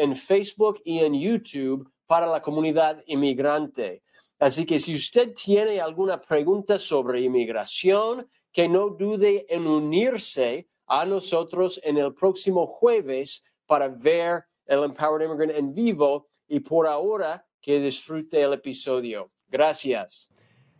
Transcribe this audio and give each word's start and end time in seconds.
en 0.00 0.16
Facebook 0.16 0.80
y 0.84 1.00
en 1.00 1.14
YouTube 1.14 1.90
para 2.06 2.26
la 2.26 2.40
comunidad 2.40 3.02
inmigrante. 3.06 4.02
Así 4.38 4.64
que 4.64 4.80
si 4.80 4.94
usted 4.94 5.34
tiene 5.34 5.80
alguna 5.80 6.18
pregunta 6.20 6.78
sobre 6.78 7.20
inmigración, 7.20 8.26
que 8.50 8.66
no 8.66 8.88
dude 8.88 9.46
en 9.48 9.66
unirse 9.66 10.66
a 10.86 11.04
nosotros 11.04 11.78
en 11.84 11.98
el 11.98 12.14
próximo 12.14 12.66
jueves 12.66 13.44
para 13.66 13.88
ver 13.88 14.44
el 14.66 14.82
Empowered 14.84 15.26
Immigrant 15.26 15.52
en 15.52 15.74
vivo 15.74 16.28
y 16.48 16.60
por 16.60 16.86
ahora 16.86 17.46
que 17.60 17.78
disfrute 17.78 18.40
el 18.40 18.54
episodio. 18.54 19.30
Gracias. 19.48 20.30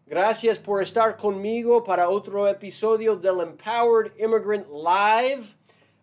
Gracias 0.06 0.58
por 0.58 0.82
estar 0.82 1.16
conmigo 1.16 1.84
para 1.84 2.08
otro 2.08 2.48
episodio 2.48 3.14
del 3.14 3.40
Empowered 3.40 4.12
Immigrant 4.18 4.66
Live. 4.68 5.54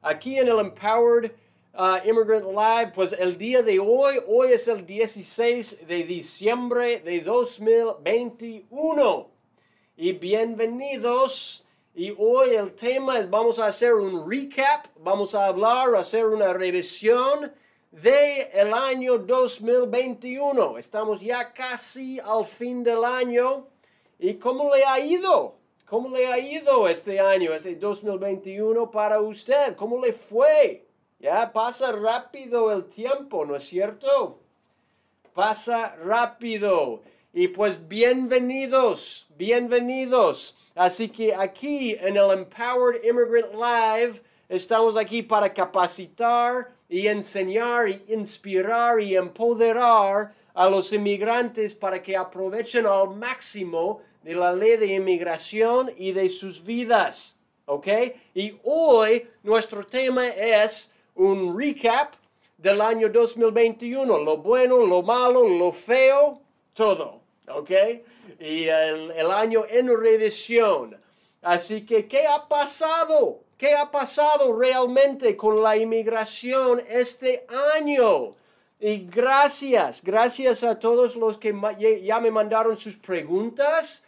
Aquí 0.01 0.37
en 0.37 0.47
el 0.47 0.59
Empowered 0.59 1.31
uh, 1.77 1.97
Immigrant 2.03 2.45
Live, 2.45 2.91
pues 2.93 3.13
el 3.13 3.37
día 3.37 3.61
de 3.61 3.79
hoy, 3.79 4.19
hoy 4.27 4.51
es 4.51 4.67
el 4.67 4.85
16 4.85 5.87
de 5.87 6.03
diciembre 6.03 6.99
de 6.99 7.21
2021. 7.21 9.29
Y 9.95 10.11
bienvenidos. 10.13 11.63
Y 11.93 12.13
hoy 12.17 12.55
el 12.55 12.73
tema 12.73 13.19
es, 13.19 13.29
vamos 13.29 13.59
a 13.59 13.67
hacer 13.67 13.93
un 13.93 14.29
recap, 14.29 14.87
vamos 14.99 15.33
a 15.35 15.47
hablar, 15.47 15.95
hacer 15.95 16.25
una 16.25 16.53
revisión 16.53 17.53
de 17.91 18.49
el 18.53 18.73
año 18.73 19.19
2021. 19.19 20.77
Estamos 20.77 21.21
ya 21.21 21.53
casi 21.53 22.19
al 22.19 22.45
fin 22.45 22.83
del 22.83 23.03
año. 23.03 23.67
¿Y 24.19 24.35
cómo 24.35 24.73
le 24.73 24.83
ha 24.83 24.99
ido? 24.99 25.55
¿Cómo 25.85 26.09
le 26.09 26.27
ha 26.27 26.37
ido 26.37 26.87
este 26.87 27.19
año, 27.19 27.51
este 27.53 27.75
2021 27.75 28.91
para 28.91 29.19
usted? 29.21 29.75
¿Cómo 29.75 29.99
le 30.01 30.13
fue? 30.13 30.86
Ya 31.19 31.51
pasa 31.51 31.91
rápido 31.91 32.71
el 32.71 32.85
tiempo, 32.85 33.43
¿no 33.43 33.55
es 33.55 33.63
cierto? 33.63 34.39
Pasa 35.33 35.95
rápido. 35.95 37.01
Y 37.33 37.47
pues 37.47 37.87
bienvenidos, 37.87 39.25
bienvenidos. 39.35 40.55
Así 40.75 41.09
que 41.09 41.33
aquí 41.33 41.95
en 41.99 42.17
el 42.17 42.29
Empowered 42.29 43.03
Immigrant 43.03 43.51
Live 43.51 44.21
estamos 44.47 44.95
aquí 44.95 45.23
para 45.23 45.51
capacitar 45.51 46.69
y 46.87 47.07
enseñar 47.07 47.89
y 47.89 48.13
inspirar 48.13 49.01
y 49.01 49.15
empoderar 49.15 50.35
a 50.53 50.69
los 50.69 50.93
inmigrantes 50.93 51.73
para 51.73 51.99
que 51.99 52.15
aprovechen 52.15 52.85
al 52.85 53.09
máximo 53.15 54.01
de 54.21 54.35
la 54.35 54.53
ley 54.53 54.77
de 54.77 54.93
inmigración 54.93 55.91
y 55.97 56.11
de 56.11 56.29
sus 56.29 56.63
vidas. 56.63 57.39
¿Ok? 57.65 57.87
Y 58.35 58.59
hoy 58.63 59.27
nuestro 59.41 59.83
tema 59.83 60.27
es 60.27 60.93
un 61.17 61.57
recap 61.57 62.13
del 62.57 62.81
año 62.81 63.09
2021, 63.09 64.19
lo 64.19 64.37
bueno, 64.37 64.85
lo 64.85 65.01
malo, 65.03 65.47
lo 65.47 65.71
feo, 65.71 66.41
todo, 66.73 67.21
¿ok? 67.47 67.71
Y 68.39 68.63
el, 68.67 69.11
el 69.11 69.31
año 69.31 69.65
en 69.69 69.87
revisión. 69.87 70.97
Así 71.41 71.85
que, 71.85 72.07
¿qué 72.07 72.25
ha 72.25 72.47
pasado? 72.47 73.39
¿Qué 73.57 73.75
ha 73.75 73.89
pasado 73.89 74.57
realmente 74.57 75.35
con 75.35 75.61
la 75.61 75.75
inmigración 75.75 76.81
este 76.87 77.45
año? 77.75 78.35
Y 78.79 79.07
gracias, 79.07 80.03
gracias 80.03 80.63
a 80.63 80.77
todos 80.77 81.15
los 81.15 81.37
que 81.37 81.53
ya 82.03 82.19
me 82.19 82.29
mandaron 82.29 82.77
sus 82.77 82.95
preguntas 82.95 84.03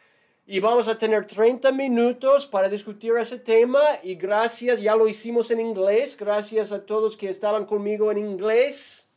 y 0.51 0.59
vamos 0.59 0.87
a 0.87 0.97
tener 0.97 1.27
30 1.27 1.71
minutos 1.73 2.47
para 2.47 2.67
discutir 2.67 3.15
ese 3.17 3.37
tema 3.37 3.81
y 4.01 4.15
gracias, 4.15 4.81
ya 4.81 4.95
lo 4.95 5.07
hicimos 5.07 5.51
en 5.51 5.59
inglés, 5.59 6.17
gracias 6.17 6.71
a 6.71 6.83
todos 6.83 7.15
que 7.15 7.29
estaban 7.29 7.67
conmigo 7.67 8.11
en 8.11 8.17
inglés. 8.17 9.11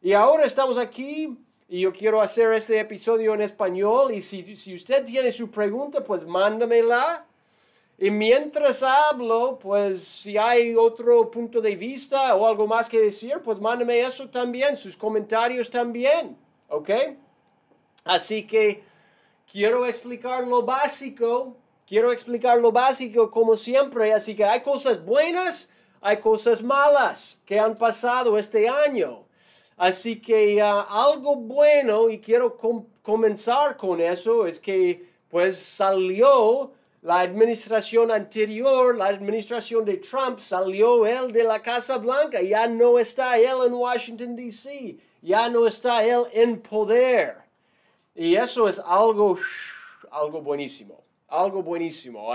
Y 0.00 0.12
ahora 0.12 0.44
estamos 0.44 0.78
aquí 0.78 1.36
y 1.68 1.80
yo 1.80 1.92
quiero 1.92 2.22
hacer 2.22 2.52
este 2.52 2.78
episodio 2.78 3.34
en 3.34 3.40
español 3.40 4.12
y 4.14 4.22
si, 4.22 4.54
si 4.54 4.72
usted 4.72 5.04
tiene 5.04 5.32
su 5.32 5.50
pregunta, 5.50 6.04
pues 6.04 6.24
mándamela. 6.24 7.26
Y 7.98 8.12
mientras 8.12 8.84
hablo, 8.84 9.58
pues 9.58 10.04
si 10.04 10.38
hay 10.38 10.76
otro 10.76 11.28
punto 11.28 11.60
de 11.60 11.74
vista 11.74 12.36
o 12.36 12.46
algo 12.46 12.68
más 12.68 12.88
que 12.88 13.00
decir, 13.00 13.40
pues 13.42 13.58
mándame 13.58 14.02
eso 14.02 14.30
también, 14.30 14.76
sus 14.76 14.96
comentarios 14.96 15.68
también, 15.68 16.36
¿ok? 16.68 16.90
Así 18.04 18.46
que 18.46 18.91
quiero 19.52 19.84
explicar 19.86 20.46
lo 20.48 20.62
básico, 20.62 21.54
quiero 21.86 22.10
explicar 22.10 22.58
lo 22.58 22.72
básico 22.72 23.30
como 23.30 23.54
siempre, 23.54 24.12
así 24.14 24.34
que 24.34 24.44
hay 24.44 24.62
cosas 24.62 25.04
buenas, 25.04 25.68
hay 26.00 26.16
cosas 26.20 26.62
malas 26.62 27.40
que 27.44 27.60
han 27.60 27.76
pasado 27.76 28.38
este 28.38 28.66
año. 28.66 29.26
Así 29.76 30.20
que 30.20 30.62
uh, 30.62 30.84
algo 30.88 31.36
bueno, 31.36 32.08
y 32.08 32.18
quiero 32.18 32.56
com 32.56 32.86
comenzar 33.02 33.76
con 33.76 34.00
eso, 34.00 34.46
es 34.46 34.58
que 34.58 35.06
pues 35.28 35.58
salió 35.58 36.72
la 37.02 37.20
administración 37.20 38.10
anterior, 38.10 38.96
la 38.96 39.06
administración 39.06 39.84
de 39.84 39.96
Trump, 39.98 40.38
salió 40.38 41.04
él 41.04 41.32
de 41.32 41.44
la 41.44 41.60
Casa 41.60 41.98
Blanca, 41.98 42.40
ya 42.40 42.68
no 42.68 42.98
está 42.98 43.38
él 43.38 43.58
en 43.66 43.74
Washington, 43.74 44.36
D.C., 44.36 44.98
ya 45.20 45.48
no 45.48 45.66
está 45.66 46.04
él 46.04 46.24
en 46.32 46.60
poder. 46.60 47.41
Y 48.14 48.34
eso 48.36 48.68
es 48.68 48.78
algo, 48.78 49.38
algo 50.10 50.42
buenísimo, 50.42 51.02
algo 51.28 51.62
buenísimo. 51.62 52.30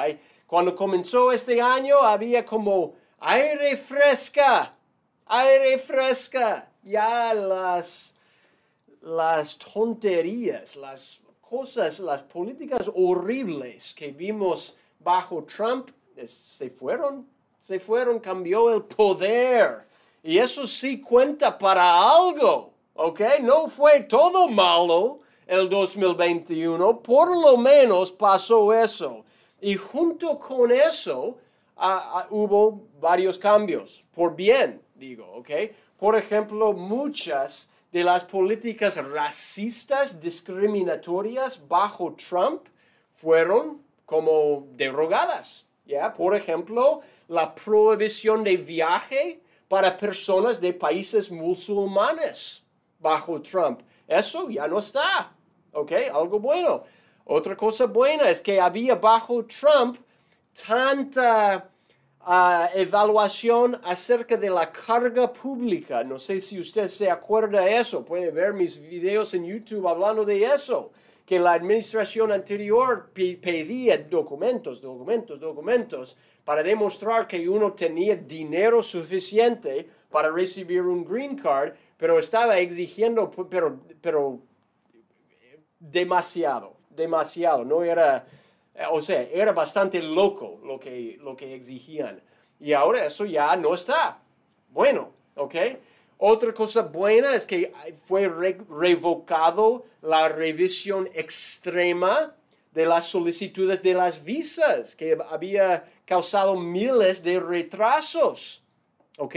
Cuando 0.47 0.75
comenzó 0.75 1.31
este 1.31 1.61
año 1.61 1.99
había 2.01 2.43
como 2.45 2.95
aire 3.19 3.77
fresca, 3.77 4.75
aire 5.27 5.77
fresca. 5.77 6.71
Ya 6.83 7.33
las, 7.33 8.15
las 9.01 9.57
tonterías, 9.57 10.77
las 10.77 11.21
cosas, 11.41 11.99
las 11.99 12.21
políticas 12.21 12.89
horribles 12.95 13.93
que 13.93 14.11
vimos 14.11 14.77
bajo 14.99 15.43
Trump 15.43 15.89
se 16.25 16.69
fueron, 16.69 17.27
se 17.61 17.79
fueron, 17.79 18.19
cambió 18.19 18.73
el 18.73 18.83
poder. 18.83 19.85
Y 20.23 20.39
eso 20.39 20.65
sí 20.65 21.01
cuenta 21.01 21.57
para 21.57 22.01
algo, 22.01 22.71
¿ok? 22.95 23.21
No 23.41 23.67
fue 23.67 24.01
todo 24.01 24.47
malo, 24.47 25.19
el 25.47 25.69
2021, 25.69 26.99
por 26.99 27.35
lo 27.35 27.57
menos 27.57 28.11
pasó 28.11 28.73
eso. 28.73 29.23
Y 29.59 29.75
junto 29.75 30.37
con 30.37 30.71
eso 30.71 31.37
hubo 32.29 32.83
varios 32.99 33.39
cambios, 33.39 34.03
por 34.13 34.35
bien, 34.35 34.81
digo, 34.95 35.25
¿ok? 35.33 35.49
Por 35.97 36.15
ejemplo, 36.15 36.73
muchas 36.73 37.71
de 37.91 38.03
las 38.03 38.23
políticas 38.23 38.97
racistas 38.97 40.19
discriminatorias 40.19 41.65
bajo 41.67 42.13
Trump 42.13 42.63
fueron 43.15 43.81
como 44.05 44.67
derogadas, 44.71 45.65
¿ya? 45.85 46.13
Por 46.13 46.35
ejemplo, 46.35 47.01
la 47.27 47.55
prohibición 47.55 48.43
de 48.43 48.57
viaje 48.57 49.41
para 49.67 49.97
personas 49.97 50.61
de 50.61 50.73
países 50.73 51.31
musulmanes 51.31 52.63
bajo 52.99 53.41
Trump. 53.41 53.81
Eso 54.07 54.49
ya 54.49 54.67
no 54.67 54.79
está. 54.79 55.33
¿Ok? 55.77 55.91
Algo 56.13 56.39
bueno. 56.39 56.83
Otra 57.25 57.55
cosa 57.55 57.85
buena 57.85 58.29
es 58.29 58.41
que 58.41 58.59
había 58.59 58.95
bajo 58.95 59.45
Trump 59.45 59.97
tanta 60.65 61.69
ah, 62.21 62.69
evaluación 62.73 63.79
acerca 63.83 64.37
de 64.37 64.49
la 64.49 64.71
carga 64.71 65.31
pública. 65.31 66.03
No 66.03 66.17
sé 66.17 66.41
si 66.41 66.59
usted 66.59 66.87
se 66.87 67.11
acuerda 67.11 67.61
de 67.61 67.77
eso. 67.77 68.03
Puede 68.03 68.31
ver 68.31 68.53
mis 68.53 68.79
videos 68.79 69.33
en 69.33 69.45
YouTube 69.45 69.87
hablando 69.87 70.25
de 70.25 70.45
eso. 70.45 70.91
Que 71.25 71.39
la 71.39 71.53
administración 71.53 72.31
anterior 72.31 73.11
pedía 73.13 73.97
documentos, 73.97 74.81
documentos, 74.81 75.39
documentos 75.39 76.15
para 76.45 76.63
demostrar 76.63 77.27
que 77.27 77.49
uno 77.49 77.73
tenía 77.73 78.15
dinero 78.15 78.81
suficiente 78.81 79.85
para 80.09 80.31
recibir 80.31 80.83
un 80.83 81.03
green 81.03 81.35
card, 81.35 81.73
pero 81.97 82.17
estaba 82.17 82.57
exigiendo, 82.57 83.29
pero, 83.49 83.81
pero 83.99 84.39
demasiado, 85.79 86.75
demasiado, 86.89 87.63
no 87.65 87.83
era, 87.83 88.25
o 88.91 89.01
sea, 89.01 89.21
era 89.23 89.53
bastante 89.53 90.01
loco 90.01 90.59
lo 90.63 90.79
que, 90.79 91.17
lo 91.21 91.35
que 91.35 91.55
exigían. 91.55 92.21
Y 92.59 92.73
ahora 92.73 93.05
eso 93.05 93.25
ya 93.25 93.55
no 93.55 93.73
está. 93.75 94.19
Bueno, 94.69 95.11
¿ok? 95.35 95.55
Otra 96.17 96.51
cosa 96.53 96.81
buena 96.81 97.35
es 97.35 97.45
que 97.45 97.71
fue 98.05 98.27
revocado 98.27 99.85
la 100.01 100.27
revisión 100.29 101.07
extrema 101.13 102.35
de 102.73 102.85
las 102.85 103.05
solicitudes 103.05 103.83
de 103.83 103.93
las 103.93 104.23
visas, 104.23 104.95
que 104.95 105.17
había 105.29 105.85
causado 106.05 106.55
miles 106.55 107.23
de 107.23 107.39
retrasos. 107.39 108.63
¿Ok? 109.17 109.35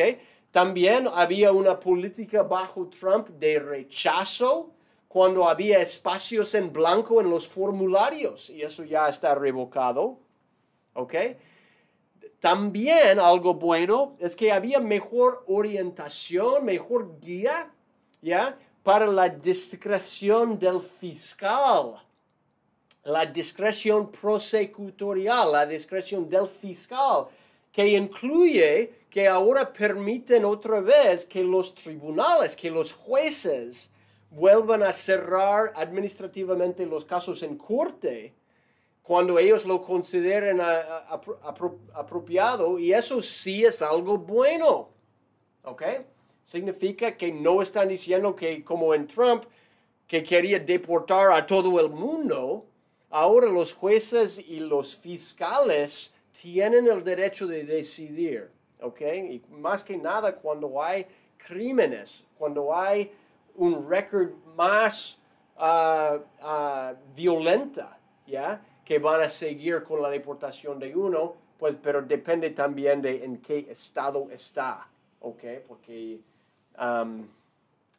También 0.51 1.09
había 1.13 1.53
una 1.53 1.79
política 1.79 2.43
bajo 2.43 2.89
Trump 2.89 3.29
de 3.29 3.59
rechazo 3.59 4.71
cuando 5.11 5.49
había 5.49 5.81
espacios 5.81 6.55
en 6.55 6.73
blanco 6.73 7.21
en 7.21 7.29
los 7.29 7.49
formularios 7.49 8.49
y 8.49 8.63
eso 8.63 8.85
ya 8.85 9.09
está 9.09 9.35
revocado. 9.35 10.21
¿Ok? 10.95 11.15
También 12.39 13.19
algo 13.19 13.55
bueno 13.55 14.15
es 14.21 14.37
que 14.37 14.53
había 14.53 14.79
mejor 14.79 15.43
orientación, 15.49 16.65
mejor 16.65 17.19
guía. 17.19 17.73
Para 18.85 19.09
la 19.09 19.29
discreción 19.29 20.61
del 20.61 20.79
fiscal. 20.79 21.97
La 23.03 23.27
discreción 23.27 24.13
prosecutorial, 24.13 25.51
la 25.51 25.67
discreción 25.67 26.29
del 26.29 26.47
fiscal, 26.47 27.27
que 27.73 27.89
incluye 27.89 29.07
que 29.11 29.27
ahora 29.27 29.73
permiten 29.73 30.45
otra 30.45 30.81
vez 30.81 31.27
que 31.27 31.43
los 31.43 31.75
tribunales, 31.75 32.55
que 32.55 32.71
los 32.71 32.93
jueces 32.93 33.90
vuelvan 34.31 34.83
a 34.83 34.93
cerrar 34.93 35.73
administrativamente 35.75 36.87
los 36.87 37.05
casos 37.05 37.43
en 37.43 37.57
corte 37.57 38.35
cuando 39.03 39.39
ellos 39.39 39.65
lo 39.65 39.83
consideren 39.83 40.61
apropiado 41.93 42.79
y 42.79 42.93
eso 42.93 43.21
sí 43.21 43.65
es 43.65 43.83
algo 43.83 44.17
bueno. 44.19 44.91
¿Ok? 45.65 45.83
Significa 46.45 47.17
que 47.17 47.33
no 47.33 47.61
están 47.61 47.89
diciendo 47.89 48.35
que 48.37 48.63
como 48.65 48.95
en 48.95 49.09
Trump, 49.09 49.45
que 50.07 50.23
quería 50.23 50.59
deportar 50.59 51.33
a 51.33 51.45
todo 51.45 51.81
el 51.81 51.91
mundo, 51.91 52.67
ahora 53.11 53.49
los 53.49 53.73
jueces 53.73 54.39
y 54.39 54.61
los 54.61 54.97
fiscales 54.97 56.15
tienen 56.31 56.87
el 56.87 57.03
derecho 57.03 57.47
de 57.47 57.65
decidir. 57.65 58.51
¿Ok? 58.81 59.01
Y 59.01 59.43
más 59.51 59.83
que 59.83 59.97
nada 59.97 60.37
cuando 60.37 60.83
hay 60.83 61.07
crímenes, 61.37 62.25
cuando 62.39 62.75
hay 62.75 63.13
un 63.57 63.89
récord 63.89 64.31
más 64.57 65.19
uh, 65.57 66.19
violenta, 67.15 67.99
¿ya? 68.27 68.63
que 68.91 68.99
van 68.99 69.21
a 69.21 69.29
seguir 69.29 69.85
con 69.85 70.03
la 70.03 70.11
deportación 70.11 70.81
de 70.81 70.97
uno, 70.97 71.37
pues, 71.57 71.77
pero 71.81 72.03
depende 72.03 72.51
también 72.51 73.01
de 73.01 73.25
en 73.25 73.37
qué 73.37 73.67
estado 73.71 74.29
está, 74.33 74.89
¿ok? 75.21 75.45
Porque, 75.69 76.19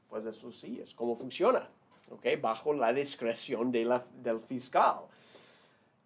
pues 0.10 0.26
eso 0.26 0.52
sí, 0.52 0.82
es 0.84 0.94
como 0.94 1.16
funciona, 1.16 1.70
¿ok? 2.10 2.26
Bajo 2.42 2.74
la 2.74 2.92
discreción 2.92 3.72
de 3.72 3.86
la, 3.86 4.04
del 4.22 4.42
fiscal. 4.42 5.04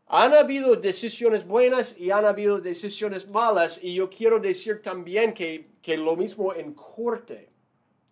Han 0.07 0.33
habido 0.35 0.75
decisiones 0.75 1.47
buenas 1.47 1.97
y 1.97 2.11
han 2.11 2.25
habido 2.25 2.59
decisiones 2.59 3.27
malas 3.27 3.83
y 3.83 3.95
yo 3.95 4.07
quiero 4.07 4.39
decir 4.39 4.83
también 4.83 5.33
que, 5.33 5.67
que 5.81 5.97
lo 5.97 6.15
mismo 6.15 6.53
en 6.53 6.75
corte, 6.75 7.49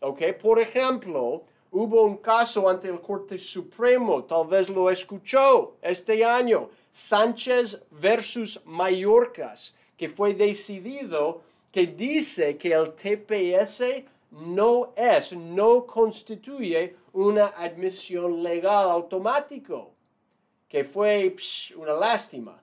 ¿ok? 0.03 0.21
Por 0.41 0.59
ejemplo, 0.59 1.43
Hubo 1.75 2.03
un 2.03 2.17
caso 2.17 2.69
ante 2.69 2.87
el 2.87 3.01
Corte 3.01 3.35
Supremo, 3.39 4.25
tal 4.25 4.45
vez 4.45 4.69
lo 4.69 4.91
escuchó 4.91 5.75
este 5.81 6.23
año, 6.23 6.69
Sánchez 6.91 7.81
versus 7.89 8.61
Mallorcas, 8.63 9.75
que 9.97 10.07
fue 10.07 10.35
decidido 10.35 11.41
que 11.71 11.87
dice 11.87 12.59
que 12.59 12.73
el 12.73 12.93
TPS 12.93 14.03
no 14.29 14.93
es, 14.95 15.33
no 15.35 15.87
constituye 15.87 16.95
una 17.13 17.47
admisión 17.57 18.43
legal 18.43 18.91
automático, 18.91 19.95
que 20.69 20.83
fue 20.83 21.35
una 21.75 21.93
lástima, 21.93 22.61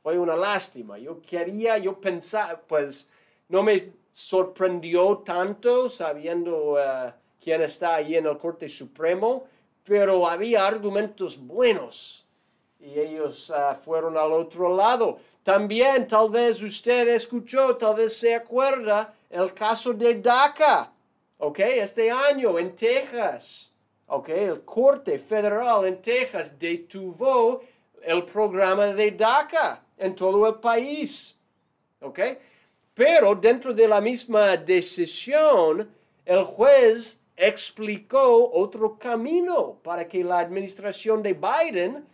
fue 0.00 0.16
una 0.16 0.36
lástima. 0.36 0.96
Yo 0.96 1.20
quería, 1.20 1.76
yo 1.78 2.00
pensaba, 2.00 2.62
pues 2.68 3.10
no 3.48 3.64
me 3.64 4.03
sorprendió 4.14 5.18
tanto 5.18 5.90
sabiendo... 5.90 6.74
Uh, 6.74 7.24
quien 7.44 7.60
está 7.60 7.96
ahí 7.96 8.16
en 8.16 8.26
el 8.26 8.38
Corte 8.38 8.68
Supremo, 8.70 9.44
pero 9.84 10.26
había 10.26 10.66
argumentos 10.66 11.36
buenos 11.38 12.26
y 12.80 12.98
ellos 12.98 13.50
ah, 13.50 13.74
fueron 13.74 14.16
al 14.16 14.32
otro 14.32 14.74
lado. 14.74 15.18
También 15.42 16.06
tal 16.06 16.30
vez 16.30 16.62
usted 16.62 17.06
escuchó, 17.08 17.76
tal 17.76 17.96
vez 17.96 18.16
se 18.16 18.34
acuerda 18.34 19.14
el 19.28 19.52
caso 19.52 19.92
de 19.92 20.14
DACA, 20.14 20.90
¿ok? 21.36 21.58
Este 21.58 22.10
año 22.10 22.58
en 22.58 22.74
Texas, 22.74 23.70
¿ok? 24.06 24.28
El 24.30 24.64
Corte 24.64 25.18
Federal 25.18 25.84
en 25.84 26.00
Texas 26.00 26.58
detuvo 26.58 27.62
el 28.02 28.24
programa 28.24 28.86
de 28.86 29.10
DACA 29.10 29.84
en 29.98 30.14
todo 30.14 30.46
el 30.46 30.54
país, 30.54 31.36
¿ok? 32.00 32.20
Pero 32.94 33.34
dentro 33.34 33.74
de 33.74 33.88
la 33.88 34.00
misma 34.00 34.56
decisión, 34.56 35.90
el 36.24 36.44
juez 36.44 37.20
explicó 37.36 38.50
otro 38.52 38.96
camino 38.96 39.80
para 39.82 40.06
que 40.06 40.22
la 40.22 40.38
administración 40.38 41.22
de 41.22 41.34
Biden 41.34 42.06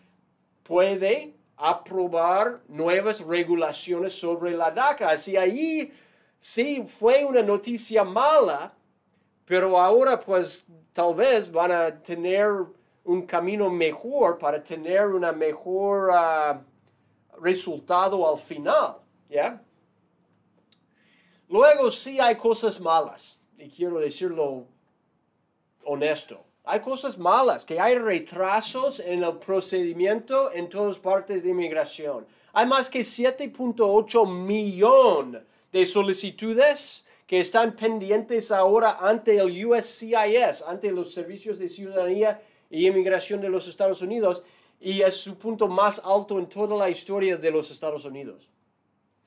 puede 0.63 1.35
aprobar 1.57 2.63
nuevas 2.69 3.21
regulaciones 3.21 4.15
sobre 4.15 4.53
la 4.53 4.71
DACA. 4.71 5.11
Así 5.11 5.37
ahí 5.37 5.93
sí 6.39 6.83
fue 6.87 7.25
una 7.27 7.43
noticia 7.43 8.03
mala, 8.03 8.73
pero 9.45 9.79
ahora 9.79 10.19
pues 10.19 10.65
tal 10.95 11.15
vez 11.15 11.53
van 11.53 11.73
a 11.73 12.03
tener 12.03 12.51
un 13.05 13.27
camino 13.27 13.69
mejor 13.69 14.39
para 14.39 14.63
tener 14.63 15.09
un 15.09 15.27
mejor 15.37 16.11
ah, 16.15 16.63
resultado 17.39 18.27
al 18.27 18.39
final. 18.39 18.97
¿ya? 19.29 19.63
Luego 21.51 21.91
sí 21.91 22.21
hay 22.21 22.37
cosas 22.37 22.81
malas, 22.81 23.37
y 23.59 23.69
quiero 23.69 23.99
decirlo 23.99 24.67
honesto. 25.85 26.39
Hay 26.63 26.79
cosas 26.79 27.19
malas, 27.19 27.65
que 27.65 27.81
hay 27.81 27.97
retrasos 27.97 29.01
en 29.01 29.25
el 29.25 29.37
procedimiento 29.39 30.53
en 30.53 30.69
todas 30.69 31.01
partes 31.01 31.43
de 31.43 31.51
inmigración. 31.51 32.25
Hay 32.53 32.67
más 32.67 32.89
que 32.89 33.01
7.8 33.01 34.29
millón 34.31 35.45
de 35.73 35.87
solicitudes 35.87 37.05
que 37.27 37.41
están 37.41 37.75
pendientes 37.75 38.53
ahora 38.53 38.99
ante 39.01 39.37
el 39.39 39.67
USCIS, 39.67 40.63
ante 40.69 40.93
los 40.93 41.13
Servicios 41.13 41.59
de 41.59 41.69
Ciudadanía 41.69 42.41
y 42.71 42.87
Inmigración 42.87 43.41
de 43.41 43.49
los 43.49 43.67
Estados 43.67 44.03
Unidos, 44.03 44.45
y 44.81 45.03
es 45.03 45.17
su 45.17 45.37
punto 45.37 45.67
más 45.67 46.01
alto 46.05 46.39
en 46.39 46.49
toda 46.49 46.77
la 46.77 46.89
historia 46.91 47.37
de 47.37 47.51
los 47.51 47.73
Estados 47.73 48.05
Unidos. 48.05 48.50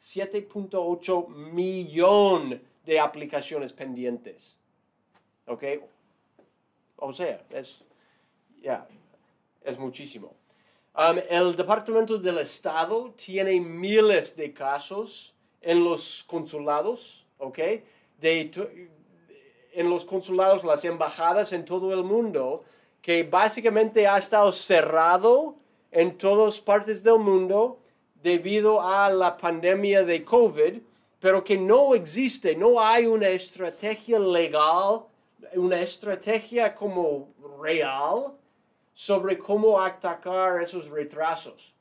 7.8 0.03 1.29
millón 1.29 2.62
de 2.83 3.00
aplicaciones 3.00 3.72
pendientes. 3.72 4.57
¿Ok? 5.48 5.63
O 6.98 7.13
sea, 7.13 7.41
es, 7.50 7.86
ya, 8.62 8.86
es 9.63 9.79
muchísimo. 9.79 10.33
Um, 10.93 11.17
el 11.29 11.55
Departamento 11.55 12.17
del 12.17 12.39
Estado 12.39 13.13
tiene 13.15 13.60
miles 13.62 14.36
de 14.36 14.53
casos 14.53 15.33
en 15.62 15.83
los 15.86 16.25
consulados, 16.25 17.25
¿ok? 17.38 17.60
De, 18.19 18.51
en 19.72 19.89
los 19.89 20.03
consulados, 20.03 20.65
las 20.65 20.83
embajadas 20.83 21.53
en 21.53 21.63
todo 21.63 21.93
el 21.93 22.03
mundo, 22.03 22.65
que 23.01 23.24
básicamente 23.24 24.05
ha 24.05 24.17
estado 24.17 24.51
cerrado 24.51 25.55
en 25.91 26.17
todas 26.17 26.60
partes 26.60 27.03
del 27.03 27.19
mundo 27.19 27.79
debido 28.24 28.82
a 28.82 29.10
la 29.10 29.38
pandemia 29.38 30.03
de 30.03 30.24
COVID, 30.24 30.82
pero 31.20 31.44
que 31.44 31.58
no 31.58 31.94
existe, 31.94 32.56
no 32.56 32.82
hay 32.82 33.06
una 33.06 33.30
estrategia 33.30 34.18
legal 34.18 35.03
una 35.56 35.82
estrategia 35.82 36.74
como 36.74 37.34
real 37.62 38.36
sobre 38.94 39.38
cómo 39.38 39.82
atacar 39.82 40.62
esos 40.62 40.89
retrasos. 40.89 41.75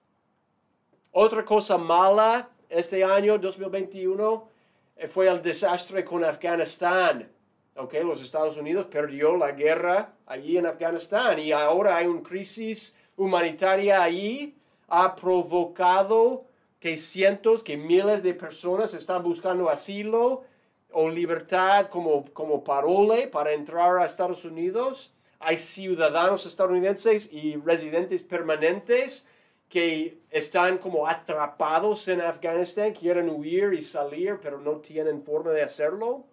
Otra 1.11 1.45
cosa 1.45 1.77
mala 1.77 2.51
este 2.69 3.05
año 3.05 3.39
2021 3.39 4.49
eh, 4.97 5.07
fue 5.07 5.29
el 5.29 5.43
desastre 5.43 6.05
con 6.05 6.25
Afganistán. 6.25 7.31
Okay, 7.75 8.05
los 8.05 8.23
Estados 8.23 8.59
Unidos 8.59 8.87
perdió 8.87 9.37
la 9.37 9.53
guerra 9.53 10.15
allí 10.27 10.59
en 10.59 10.67
Afganistán 10.67 11.39
y 11.39 11.53
ahora 11.53 11.97
hay 11.97 12.07
una 12.07 12.23
crisis 12.23 12.97
humanitaria 13.17 14.03
allí. 14.03 14.55
Ha 14.95 15.15
provocado 15.15 16.45
que 16.79 16.99
cientos, 16.99 17.63
que 17.63 17.79
miles 17.79 18.23
de 18.23 18.35
personas 18.35 18.93
están 18.93 19.23
buscando 19.23 19.71
asilo 19.71 20.43
o 20.91 21.09
libertad 21.09 21.87
como, 21.87 22.27
como 22.35 22.63
parole 22.63 23.27
para 23.29 23.53
entrar 23.53 23.97
a 23.97 24.05
Estados 24.05 24.45
Unidos. 24.45 25.15
Hay 25.39 25.57
ciudadanos 25.57 26.45
estadounidenses 26.45 27.33
y 27.33 27.57
residentes 27.57 28.23
permanentes 28.23 29.27
que 29.71 30.19
están 30.29 30.77
como 30.77 31.07
atrapados 31.07 32.07
en 32.09 32.21
Afganistán, 32.21 32.93
quieren 32.93 33.31
huir 33.31 33.73
y 33.73 33.81
salir, 33.81 34.39
pero 34.43 34.61
no 34.61 34.73
tienen 34.81 35.23
forma 35.23 35.53
de 35.53 35.63
hacerlo. 35.63 36.27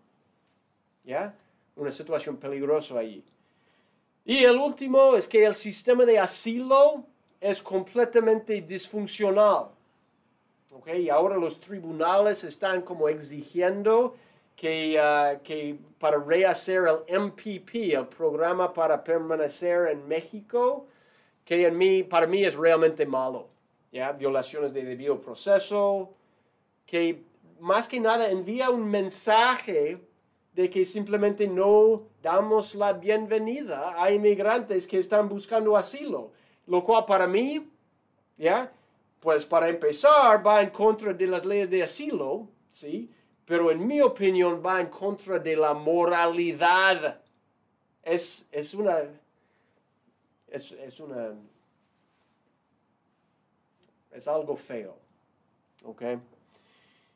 ¿Ya? 1.05 1.33
Una 1.77 1.93
situación 1.93 2.35
peligrosa 2.35 2.99
ahí. 2.99 3.23
Y 4.25 4.43
el 4.43 4.57
último 4.57 5.15
es 5.15 5.29
que 5.29 5.45
el 5.45 5.55
sistema 5.55 6.03
de 6.03 6.19
asilo 6.19 7.05
es 7.39 7.61
completamente 7.61 8.61
disfuncional. 8.61 9.69
¿Okay? 10.71 11.03
Y 11.03 11.09
ahora 11.09 11.35
los 11.37 11.59
tribunales 11.59 12.43
están 12.43 12.81
como 12.81 13.09
exigiendo 13.09 14.15
que, 14.55 14.99
uh, 14.99 15.41
que 15.41 15.77
para 15.97 16.17
rehacer 16.17 16.83
el 16.87 17.21
MPP, 17.21 17.93
el 17.93 18.07
programa 18.07 18.73
para 18.73 19.03
permanecer 19.03 19.87
en 19.87 20.07
México, 20.07 20.85
que 21.45 21.65
en 21.65 21.77
mí, 21.77 22.03
para 22.03 22.27
mí 22.27 22.43
es 22.43 22.55
realmente 22.55 23.05
malo. 23.05 23.47
¿ya? 23.91 24.11
Violaciones 24.11 24.73
de 24.73 24.83
debido 24.83 25.19
proceso, 25.19 26.13
que 26.85 27.23
más 27.59 27.87
que 27.87 27.99
nada 27.99 28.29
envía 28.29 28.69
un 28.69 28.85
mensaje 28.85 29.99
de 30.53 30.69
que 30.69 30.85
simplemente 30.85 31.47
no 31.47 32.03
damos 32.21 32.75
la 32.75 32.93
bienvenida 32.93 34.01
a 34.01 34.11
inmigrantes 34.11 34.87
que 34.87 34.99
están 34.99 35.29
buscando 35.29 35.77
asilo, 35.77 36.31
lo 36.69 36.83
cual 36.83 37.03
para 37.05 37.27
mí, 37.27 37.67
¿ya? 38.37 38.71
Pues 39.19 39.45
para 39.45 39.67
empezar 39.67 40.45
va 40.45 40.61
en 40.61 40.69
contra 40.69 41.13
de 41.13 41.27
las 41.27 41.43
leyes 41.43 41.69
de 41.69 41.83
asilo, 41.83 42.47
¿sí? 42.69 43.11
Pero 43.43 43.71
en 43.71 43.85
mi 43.85 43.99
opinión 43.99 44.61
va 44.63 44.79
en 44.79 44.87
contra 44.87 45.39
de 45.39 45.55
la 45.55 45.73
moralidad. 45.73 47.21
Es, 48.03 48.47
es 48.51 48.73
una... 48.75 48.99
Es, 50.47 50.71
es 50.71 50.99
una... 50.99 51.33
Es 54.11 54.27
algo 54.27 54.55
feo, 54.55 54.95
¿ok? 55.83 56.03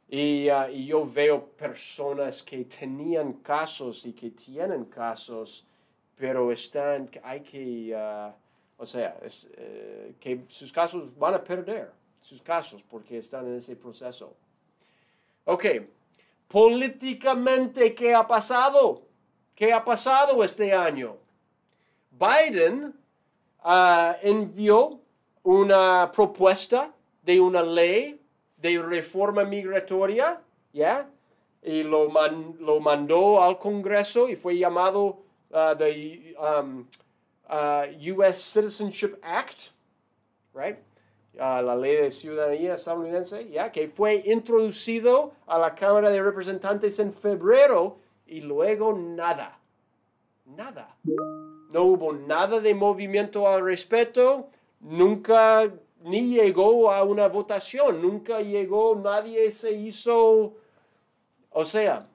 Y, 0.09 0.49
uh, 0.49 0.69
y, 0.71 0.87
yo 0.87 1.05
veo 1.05 1.45
personas 1.45 2.43
que 2.43 2.65
tenían 2.65 3.33
casos 3.33 4.05
y 4.05 4.13
que 4.13 4.31
tienen 4.31 4.85
casos, 4.85 5.65
pero 6.15 6.51
están, 6.51 7.09
hay 7.23 7.41
que, 7.41 7.95
uh, 7.95 8.31
o 8.77 8.85
sea, 8.85 9.17
es, 9.23 9.45
uh, 9.45 10.13
que 10.19 10.43
sus 10.47 10.71
casos 10.71 11.17
van 11.17 11.35
a 11.35 11.43
perder 11.43 11.91
sus 12.23 12.41
casos 12.41 12.83
porque 12.83 13.17
están 13.17 13.45
en 13.47 13.57
ese 13.57 13.75
proceso. 13.75 14.33
Ok, 15.45 15.65
políticamente, 16.47 17.93
¿qué 17.93 18.15
ha 18.15 18.25
pasado? 18.25 19.03
¿Qué 19.53 19.73
ha 19.73 19.83
pasado 19.83 20.43
este 20.43 20.73
año? 20.73 21.17
Biden 22.11 22.95
envió 24.21 24.99
una 25.43 26.09
propuesta 26.11 26.93
de 27.23 27.39
una 27.39 27.61
ley 27.61 28.19
de 28.57 28.81
reforma 28.81 29.43
migratoria, 29.43 30.41
¿ya? 30.71 31.09
Y 31.61 31.83
lo, 31.83 32.09
mandó 32.79 33.43
al 33.43 33.59
Congreso 33.59 34.29
y 34.29 34.35
fue 34.35 34.57
llamado 34.57 35.23
uh, 35.51 35.75
the 35.77 36.35
um, 36.39 36.85
uh, 37.49 37.85
U.S. 38.15 38.41
Citizenship 38.41 39.17
Act, 39.23 39.71
right? 40.53 40.77
Uh, 41.35 41.61
la 41.63 41.75
ley 41.75 41.95
de 41.95 42.11
ciudadanía 42.11 42.75
estadounidense, 42.75 43.49
¿ya? 43.49 43.71
Que 43.71 43.87
fue 43.87 44.21
introducido 44.25 45.33
a 45.47 45.57
la 45.57 45.73
Cámara 45.73 46.11
de 46.11 46.21
Representantes 46.21 46.99
en 46.99 47.11
febrero 47.11 47.97
y 48.27 48.41
luego 48.41 48.93
nada, 48.93 49.59
nada. 50.45 50.95
No 51.71 51.83
hubo 51.83 52.13
nada 52.13 52.59
de 52.59 52.75
movimiento 52.75 53.47
al 53.47 53.65
respecto, 53.65 54.49
nunca 54.79 55.71
ni 56.03 56.35
llegó 56.35 56.91
a 56.91 57.03
una 57.03 57.27
votación, 57.27 58.01
nunca 58.01 58.41
llegó, 58.41 58.95
nadie 58.95 59.49
se 59.51 59.71
hizo, 59.71 60.53
o 61.49 61.65
sea, 61.65 62.07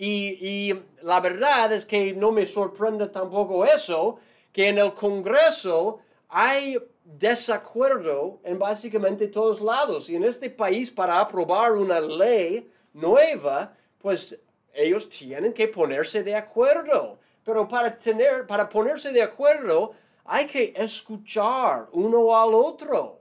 y, 0.00 0.38
y, 0.40 0.82
la 1.02 1.20
verdad 1.20 1.72
es 1.72 1.84
que 1.84 2.14
no 2.14 2.32
me 2.32 2.46
sorprende 2.46 3.06
tampoco 3.08 3.66
eso, 3.66 4.18
que 4.52 4.68
en 4.68 4.78
el 4.78 4.94
Congreso 4.94 5.98
hay 6.28 6.78
desacuerdo 7.04 8.40
en 8.44 8.58
básicamente 8.58 9.28
todos 9.28 9.60
lados. 9.60 10.08
Y 10.08 10.16
en 10.16 10.24
este 10.24 10.48
país 10.50 10.90
para 10.90 11.20
aprobar 11.20 11.72
una 11.72 12.00
ley 12.00 12.70
nueva, 12.94 13.76
pues 13.98 14.40
ellos 14.72 15.08
tienen 15.08 15.52
que 15.52 15.68
ponerse 15.68 16.22
de 16.22 16.34
acuerdo. 16.34 17.18
Pero 17.44 17.68
para, 17.68 17.94
tener, 17.94 18.46
para 18.46 18.68
ponerse 18.68 19.12
de 19.12 19.22
acuerdo 19.22 19.92
hay 20.24 20.46
que 20.46 20.72
escuchar 20.76 21.88
uno 21.92 22.36
al 22.40 22.54
otro. 22.54 23.19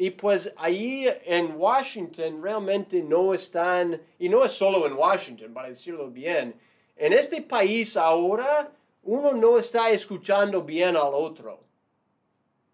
Y 0.00 0.10
pues 0.10 0.54
ahí 0.56 1.08
en 1.24 1.56
Washington 1.56 2.40
realmente 2.40 3.02
no 3.02 3.34
están, 3.34 4.00
y 4.20 4.28
no 4.28 4.44
es 4.44 4.52
solo 4.52 4.86
en 4.86 4.92
Washington, 4.92 5.52
para 5.52 5.68
decirlo 5.68 6.08
bien, 6.08 6.54
en 6.96 7.12
este 7.12 7.42
país 7.42 7.96
ahora 7.96 8.70
uno 9.02 9.32
no 9.32 9.58
está 9.58 9.90
escuchando 9.90 10.62
bien 10.62 10.96
al 10.96 11.12
otro. 11.12 11.58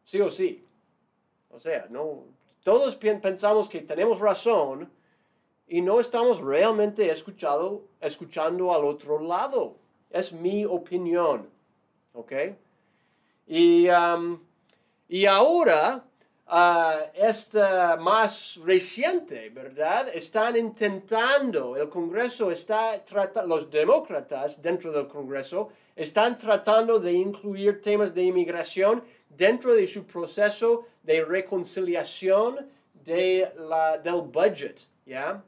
Sí 0.03 0.21
o 0.21 0.31
sí. 0.31 0.63
O 1.51 1.59
sea, 1.59 1.87
no, 1.89 2.25
todos 2.63 2.95
pensamos 2.95 3.71
que 3.71 3.81
tenemos 3.81 4.21
razón 4.21 4.91
y 5.67 5.81
no 5.81 6.01
estamos 6.01 6.43
realmente 6.43 7.11
escuchado, 7.11 7.85
escuchando 8.03 8.75
al 8.75 8.85
otro 8.85 9.19
lado. 9.19 9.77
Es 10.11 10.31
mi 10.31 10.67
opinión. 10.67 11.49
¿Ok? 12.13 12.33
Y, 13.47 13.89
um, 13.89 14.41
y 15.09 15.25
ahora, 15.25 16.05
uh, 16.49 17.11
esta 17.15 17.97
más 17.97 18.59
reciente, 18.65 19.51
¿verdad? 19.51 20.09
Están 20.13 20.57
intentando, 20.57 21.77
el 21.77 21.89
Congreso 21.89 22.51
está 22.51 23.03
tratando, 23.05 23.57
los 23.57 23.71
demócratas 23.71 24.61
dentro 24.61 24.93
del 24.93 25.07
Congreso 25.09 25.71
están 25.97 26.39
tratando 26.39 26.99
de 26.99 27.13
incluir 27.13 27.81
temas 27.81 28.15
de 28.15 28.23
inmigración 28.23 29.03
dentro 29.29 29.75
de 29.75 29.87
su 29.87 30.05
proceso 30.05 30.87
de 31.03 31.25
reconciliación 31.25 32.69
de 33.05 33.49
la, 33.69 33.99
del 33.99 34.23
budget, 34.23 34.81
¿ya? 35.07 35.43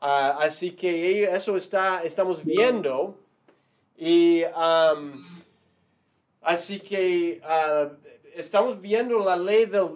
Uh, 0.00 0.38
así 0.40 0.70
que 0.72 1.24
eso 1.24 1.56
está, 1.56 2.02
estamos 2.04 2.44
viendo 2.44 3.16
y 3.96 4.44
um, 4.44 5.12
Así 6.48 6.80
que 6.80 7.42
uh, 7.44 7.94
estamos 8.34 8.80
viendo 8.80 9.18
la 9.18 9.36
ley 9.36 9.66
del, 9.66 9.88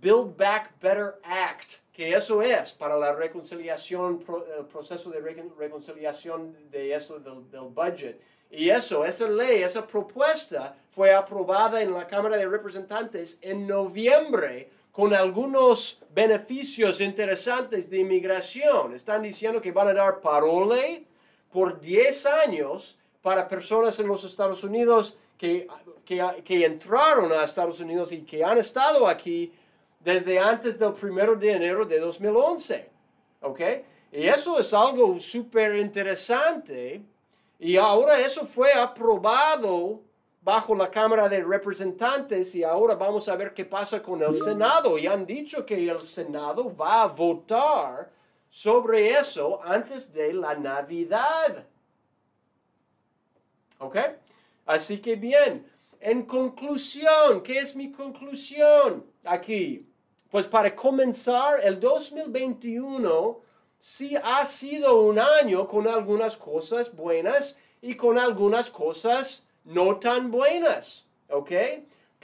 Build 0.00 0.36
Back 0.36 0.72
Better 0.80 1.14
Act, 1.24 1.80
que 1.92 2.14
eso 2.14 2.42
es 2.42 2.72
para 2.72 2.96
la 2.96 3.12
reconciliación, 3.12 4.24
el 4.58 4.66
proceso 4.66 5.10
de 5.10 5.20
reconciliación 5.58 6.56
de 6.70 6.94
eso 6.94 7.18
del, 7.18 7.50
del 7.50 7.68
budget. 7.74 8.20
Y 8.50 8.70
eso, 8.70 9.04
esa 9.04 9.28
ley, 9.28 9.62
esa 9.62 9.86
propuesta 9.86 10.74
fue 10.90 11.12
aprobada 11.12 11.82
en 11.82 11.92
la 11.92 12.06
Cámara 12.06 12.36
de 12.36 12.48
Representantes 12.48 13.38
en 13.42 13.66
noviembre 13.66 14.70
con 14.90 15.14
algunos 15.14 16.00
beneficios 16.12 17.00
interesantes 17.00 17.88
de 17.88 17.98
inmigración. 17.98 18.94
Están 18.94 19.22
diciendo 19.22 19.60
que 19.60 19.70
van 19.70 19.88
a 19.88 19.94
dar 19.94 20.20
parole 20.20 21.04
por 21.52 21.80
10 21.80 22.26
años 22.26 22.98
para 23.22 23.46
personas 23.46 23.98
en 24.00 24.08
los 24.08 24.24
Estados 24.24 24.64
Unidos 24.64 25.16
que, 25.38 25.68
que, 26.04 26.64
entraron 26.64 27.32
a 27.32 27.44
Estados 27.44 27.78
Unidos 27.80 28.12
y 28.12 28.22
que 28.22 28.44
han 28.44 28.58
estado 28.58 29.06
aquí 29.06 29.52
desde 30.00 30.38
antes 30.38 30.78
del 30.78 30.92
primero 30.92 31.36
de 31.36 31.52
enero 31.52 31.84
de 31.86 32.00
2011. 32.00 32.90
¿Ok? 33.42 33.60
Y 34.12 34.26
eso 34.26 34.58
es 34.58 34.74
algo 34.74 35.18
súper 35.20 35.76
interesante. 35.76 37.02
Y 37.60 37.76
ahora 37.76 38.18
eso 38.20 38.44
fue 38.44 38.72
aprobado 38.72 40.00
bajo 40.42 40.74
la 40.74 40.90
Cámara 40.90 41.28
de 41.28 41.44
Representantes 41.44 42.54
y 42.54 42.64
ahora 42.64 42.94
vamos 42.94 43.28
a 43.28 43.36
ver 43.36 43.52
qué 43.54 43.64
pasa 43.64 44.02
con 44.02 44.22
el 44.22 44.34
Senado. 44.34 44.98
Y 44.98 45.06
han 45.06 45.24
dicho 45.24 45.64
que 45.64 45.88
el 45.88 46.00
Senado 46.00 46.74
va 46.74 47.02
a 47.02 47.06
votar 47.06 48.10
sobre 48.48 49.10
eso 49.10 49.60
antes 49.62 50.12
de 50.12 50.32
la 50.32 50.54
Navidad. 50.54 51.64
¿Ok? 53.78 53.96
Así 54.68 54.98
que 54.98 55.16
bien, 55.16 55.66
en 55.98 56.26
conclusión, 56.26 57.42
¿qué 57.42 57.58
es 57.58 57.74
mi 57.74 57.90
conclusión 57.90 59.10
aquí? 59.24 59.88
Pues 60.30 60.46
para 60.46 60.76
comenzar, 60.76 61.60
el 61.64 61.80
2021 61.80 63.40
sí 63.78 64.14
ha 64.22 64.44
sido 64.44 65.00
un 65.00 65.18
año 65.18 65.66
con 65.66 65.88
algunas 65.88 66.36
cosas 66.36 66.94
buenas 66.94 67.56
y 67.80 67.94
con 67.94 68.18
algunas 68.18 68.68
cosas 68.68 69.42
no 69.64 69.98
tan 69.98 70.30
buenas, 70.30 71.06
¿ok? 71.30 71.50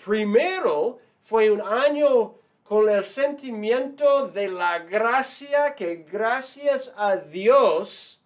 Primero, 0.05 0.99
fue 1.21 1.51
un 1.51 1.63
año 1.63 2.35
con 2.63 2.91
el 2.91 3.03
sentimiento 3.03 4.29
de 4.29 4.49
la 4.49 4.81
gracia 4.81 5.75
que 5.75 6.05
gracias 6.07 6.93
a 6.95 7.17
Dios 7.17 8.21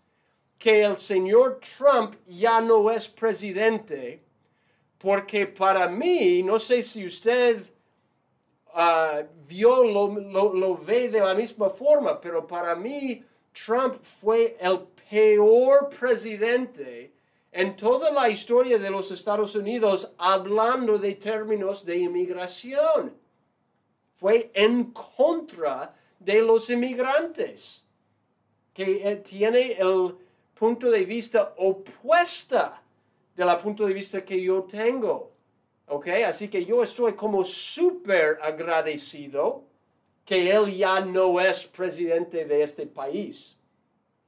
que 0.59 0.83
el 0.83 0.97
señor 0.97 1.61
Trump 1.61 2.17
ya 2.27 2.61
no 2.61 2.91
es 2.91 3.09
presidente, 3.09 4.23
porque 4.99 5.47
para 5.47 5.89
mí, 5.89 6.43
no 6.43 6.59
sé 6.59 6.83
si 6.83 7.07
usted 7.07 7.63
uh, 8.75 9.25
vio, 9.47 9.85
lo, 9.85 10.09
lo, 10.09 10.53
lo 10.53 10.77
ve 10.77 11.09
de 11.09 11.21
la 11.21 11.35
misma 11.35 11.71
forma, 11.71 12.21
pero 12.21 12.47
para 12.47 12.75
mí 12.75 13.23
Trump 13.53 13.95
fue 14.03 14.57
el 14.61 14.81
peor 15.09 15.89
presidente 15.89 17.13
en 17.53 17.77
toda 17.77 18.11
la 18.13 18.29
historia 18.29 18.79
de 18.79 18.91
los 18.91 19.11
Estados 19.11 19.55
Unidos 19.55 20.13
hablando 20.19 20.99
de 20.99 21.15
términos 21.15 21.85
de 21.85 21.97
inmigración. 21.97 23.17
Fue 24.17 24.51
en 24.55 24.93
contra 24.93 25.95
de 26.19 26.43
los 26.43 26.69
inmigrantes, 26.71 27.85
que 28.75 29.09
eh, 29.09 29.17
tiene 29.17 29.73
el 29.73 30.17
punto 30.59 30.91
de 30.91 31.05
vista 31.05 31.55
opuesta 31.57 32.83
del 33.37 33.57
punto 33.59 33.87
de 33.87 33.95
vista 33.95 34.25
que 34.25 34.43
yo 34.43 34.65
tengo. 34.65 35.31
¿Ok? 35.87 36.09
Así 36.27 36.49
que 36.49 36.65
yo 36.65 36.83
estoy 36.83 37.15
como 37.15 37.45
súper 37.45 38.39
agradecido 38.43 39.65
que 40.25 40.51
él 40.51 40.77
ya 40.77 41.01
no 41.01 41.41
es 41.41 41.65
presidente 41.67 42.45
de 42.45 42.63
este 42.63 42.87
país. 42.87 43.57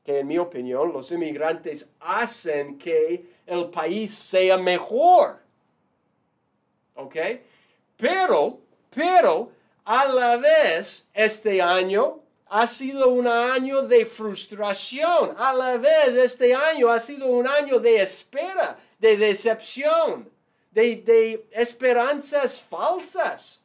Que 0.05 0.21
en 0.21 0.29
mi 0.29 0.39
opinión 0.39 0.93
los 0.93 1.11
inmigrantes 1.11 1.93
hacen 2.01 2.79
que 2.79 3.27
el 3.47 3.69
país 3.69 4.15
sea 4.15 4.57
mejor. 4.57 5.41
¿Ok? 6.95 7.17
Pero, 7.97 8.61
pero, 8.95 9.51
a 9.85 10.07
la 10.07 10.37
vez, 10.37 11.11
este 11.13 11.61
año 11.61 12.20
ha 12.51 12.67
sido 12.67 13.09
un 13.11 13.29
año 13.29 13.83
de 13.83 14.05
frustración. 14.05 15.35
A 15.39 15.53
la 15.53 15.77
vez, 15.77 16.09
este 16.09 16.53
año 16.53 16.91
ha 16.91 16.99
sido 16.99 17.27
un 17.27 17.47
año 17.47 17.79
de 17.79 18.03
espera, 18.03 18.77
de 18.99 19.17
decepción, 19.17 20.29
de, 20.73 21.47
esperanzas 21.53 22.61
falsas. 22.61 23.63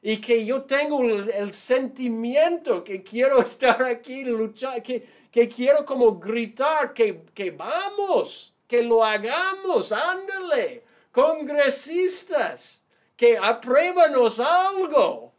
Y 0.00 0.20
que 0.20 0.44
yo 0.44 0.62
tengo 0.62 1.02
el, 1.02 1.52
sentimiento 1.52 2.84
que 2.84 3.02
quiero 3.02 3.42
estar 3.42 3.82
aquí, 3.82 4.24
luchar, 4.24 4.80
que, 4.82 5.04
que 5.30 5.48
quiero 5.48 5.84
como 5.84 6.18
gritar, 6.18 6.94
que, 6.94 7.22
que 7.34 7.50
vamos, 7.50 8.54
que 8.68 8.84
lo 8.84 9.04
hagamos, 9.04 9.90
ándale, 9.90 10.84
congresistas, 11.10 12.80
que 13.16 13.36
apruébanos 13.36 14.38
algo. 14.38 15.31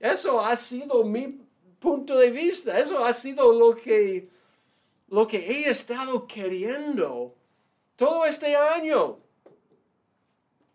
Eso 0.00 0.44
ha 0.44 0.56
sido 0.56 1.04
mi 1.04 1.28
punto 1.78 2.16
de 2.18 2.30
vista. 2.30 2.78
Eso 2.78 3.04
ha 3.04 3.12
sido 3.12 3.52
lo 3.52 3.76
que, 3.76 4.28
lo 5.08 5.26
que 5.26 5.38
he 5.38 5.68
estado 5.68 6.26
queriendo 6.26 7.34
todo 7.96 8.24
este 8.24 8.56
año. 8.56 9.18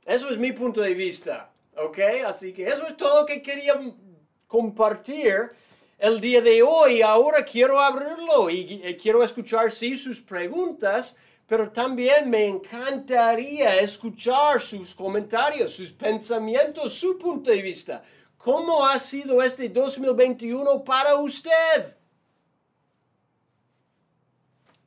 Eso 0.05 0.29
es 0.29 0.37
mi 0.37 0.51
punto 0.51 0.81
de 0.81 0.93
vista. 0.93 1.51
¿Ok? 1.75 1.97
Así 2.25 2.53
que 2.53 2.67
eso 2.67 2.87
es 2.87 2.95
todo 2.95 3.21
lo 3.21 3.25
que 3.25 3.41
quería 3.41 3.81
compartir 4.47 5.49
el 5.97 6.21
día 6.21 6.41
de 6.41 6.61
hoy. 6.61 7.01
Ahora 7.01 7.43
quiero 7.43 7.81
abrirlo 7.81 8.49
y, 8.49 8.95
quiero 9.01 9.23
escuchar, 9.23 9.71
sí, 9.71 9.97
sus 9.97 10.21
preguntas 10.21 11.17
pero 11.47 11.71
también 11.71 12.29
me 12.29 12.47
encantaría 12.47 13.79
escuchar 13.79 14.59
sus 14.59 14.95
comentarios, 14.95 15.71
sus 15.71 15.91
pensamientos, 15.91 16.93
su 16.93 17.17
punto 17.17 17.51
de 17.51 17.61
vista. 17.61 18.03
¿Cómo 18.45 18.85
ha 18.85 18.99
sido 18.99 19.41
este 19.41 19.67
2021 19.67 20.83
para 20.83 21.15
usted? 21.15 21.97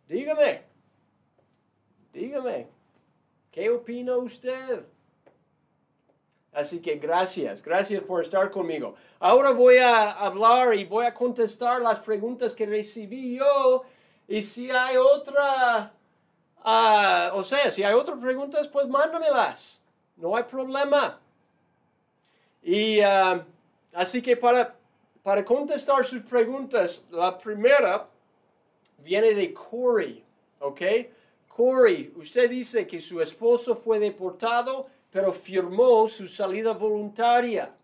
Dígame, 0.07 0.63
dígame, 2.13 2.69
¿qué 3.51 3.69
opina 3.69 4.17
usted? 4.17 4.87
Así 6.53 6.81
que 6.81 6.99
gracias, 6.99 7.61
gracias 7.61 8.01
por 8.05 8.23
estar 8.23 8.49
conmigo. 8.53 8.95
Ahora 9.19 9.51
voy 9.51 9.79
a 9.79 10.13
hablar 10.13 10.75
y 10.75 10.85
voy 10.85 11.07
a 11.07 11.13
contestar 11.13 11.83
las 11.83 11.99
preguntas 11.99 12.55
que 12.55 12.65
recibí 12.65 13.39
yo. 13.39 13.83
Y 14.29 14.41
si 14.41 14.71
hay 14.71 14.97
otra, 14.99 15.93
uh, 16.65 17.37
o 17.37 17.43
sea, 17.43 17.73
si 17.73 17.83
hay 17.83 17.95
otras 17.95 18.21
preguntas, 18.21 18.69
pues 18.69 18.87
mándamelas. 18.87 19.83
No 20.15 20.37
hay 20.37 20.45
problema. 20.45 21.19
Y 22.63 23.01
uh, 23.01 23.43
así 23.99 24.23
que 24.23 24.37
para, 24.37 24.77
para 25.23 25.45
contestar 25.45 26.05
sus 26.05 26.23
preguntas, 26.23 27.03
la 27.11 27.37
primera 27.37 28.09
viene 28.99 29.35
de 29.35 29.53
Corey, 29.53 30.25
¿ok? 30.61 30.83
Corey, 31.49 32.13
usted 32.17 32.49
dice 32.49 32.87
que 32.87 33.01
su 33.01 33.21
esposo 33.21 33.75
fue 33.75 33.99
deportado, 33.99 34.87
pero 35.11 35.33
firmó 35.33 36.09
su 36.09 36.29
salida 36.29 36.73
voluntaria 36.73 37.75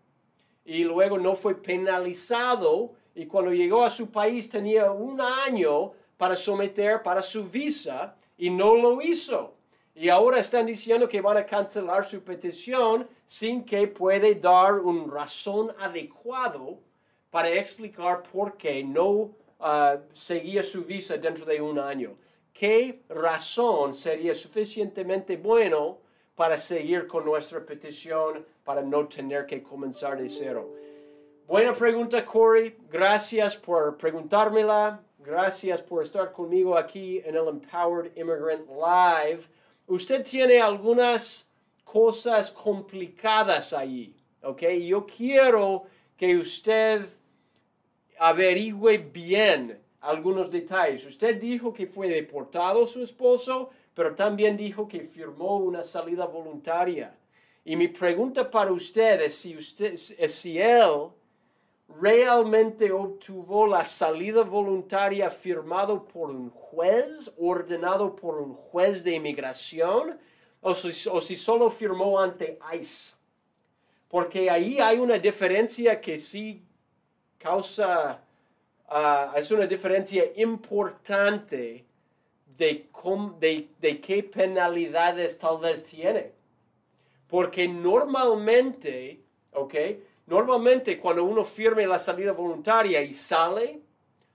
y 0.63 0.83
luego 0.83 1.17
no 1.17 1.35
fue 1.35 1.61
penalizado 1.61 2.93
y 3.13 3.25
cuando 3.25 3.51
llegó 3.51 3.83
a 3.83 3.89
su 3.89 4.09
país 4.09 4.47
tenía 4.47 4.91
un 4.91 5.19
año 5.19 5.91
para 6.17 6.35
someter 6.37 7.03
para 7.03 7.21
su 7.21 7.43
visa 7.43 8.15
y 8.37 8.49
no 8.49 8.75
lo 8.75 9.01
hizo. 9.01 9.54
Y 9.97 10.09
ahora 10.09 10.39
están 10.39 10.65
diciendo 10.65 11.07
que 11.07 11.21
van 11.21 11.37
a 11.37 11.45
cancelar 11.45 12.05
su 12.05 12.21
petición 12.21 13.07
sin 13.25 13.63
que 13.63 13.87
puede 13.87 14.35
dar 14.35 14.73
un 14.73 15.09
razón 15.09 15.71
adecuado 15.79 16.81
para 17.29 17.49
explicar 17.49 18.21
por 18.23 18.57
qué 18.57 18.83
no 18.83 19.09
uh, 19.09 19.33
seguía 20.11 20.63
su 20.63 20.83
visa 20.83 21.15
dentro 21.15 21.45
de 21.45 21.61
un 21.61 21.79
año. 21.79 22.17
¿Qué 22.51 23.03
razón 23.07 23.93
sería 23.93 24.35
suficientemente 24.35 25.37
bueno 25.37 25.99
para 26.35 26.57
seguir 26.57 27.07
con 27.07 27.23
nuestra 27.23 27.65
petición 27.65 28.45
para 28.65 28.81
no 28.81 29.07
tener 29.07 29.45
que 29.45 29.63
comenzar 29.63 30.21
de 30.21 30.27
cero? 30.27 30.73
Buena 31.47 31.73
pregunta, 31.73 32.25
Corey. 32.25 32.75
Gracias 32.89 33.55
por 33.55 33.95
preguntármela. 33.95 35.01
Gracias 35.19 35.81
por 35.81 36.03
estar 36.03 36.33
conmigo 36.33 36.77
aquí 36.77 37.21
en 37.23 37.35
el 37.35 37.47
Empowered 37.47 38.11
Immigrant 38.17 38.67
Live 38.67 39.47
usted 39.87 40.23
tiene 40.23 40.59
algunas 40.61 41.49
cosas 41.83 42.51
complicadas 42.51 43.73
ahí, 43.73 44.15
¿ok? 44.41 44.63
Yo 44.81 45.05
quiero 45.05 45.83
que 46.17 46.35
usted 46.37 47.05
averigüe 48.17 48.97
bien 48.97 49.79
algunos 50.01 50.49
detalles. 50.51 51.05
Usted 51.05 51.39
dijo 51.39 51.73
que 51.73 51.87
fue 51.87 52.07
deportado 52.07 52.87
su 52.87 53.03
esposo, 53.03 53.69
pero 53.93 54.15
también 54.15 54.55
dijo 54.55 54.87
que 54.87 55.01
firmó 55.01 55.57
una 55.57 55.83
salida 55.83 56.25
voluntaria. 56.25 57.15
Y 57.63 57.75
mi 57.75 57.87
pregunta 57.87 58.49
para 58.49 58.71
usted 58.71 59.27
si, 59.29 59.55
usted, 59.55 59.93
es 59.93 60.35
si 60.35 60.59
él 60.59 61.09
realmente 61.87 62.91
obtuvo 62.91 63.67
la 63.67 63.83
salida 63.83 64.43
voluntaria 64.43 65.29
firmado 65.29 66.05
por 66.05 66.29
un 66.29 66.49
juez, 66.49 67.31
ordenado 67.37 68.15
por 68.15 68.37
un 68.37 68.53
juez 68.53 69.03
de 69.03 69.15
inmigración, 69.15 70.19
o 70.61 70.73
si, 70.73 71.35
solo 71.35 71.69
firmó 71.69 72.19
ante 72.19 72.57
ICE. 72.73 73.15
Porque 74.07 74.49
ahí 74.49 74.79
hay 74.79 74.97
una 74.97 75.17
diferencia 75.17 76.01
que 76.01 76.17
sí 76.17 76.63
causa, 77.37 78.21
ah, 78.87 79.33
es 79.35 79.51
una 79.51 79.67
diferencia 79.67 80.23
importante 80.37 81.85
de, 82.57 82.87
de, 83.39 83.69
de 83.79 84.01
qué 84.01 84.23
penalidades 84.23 85.37
tal 85.37 85.59
vez 85.59 85.83
tiene. 85.83 86.33
Porque 87.27 87.67
normalmente, 87.67 89.19
¿ok? 89.51 89.75
Normalmente 90.27 90.99
cuando 90.99 91.23
uno 91.23 91.45
firme 91.45 91.85
la 91.85 91.99
salida 91.99 92.31
voluntaria 92.31 93.01
y 93.01 93.13
sale, 93.13 93.79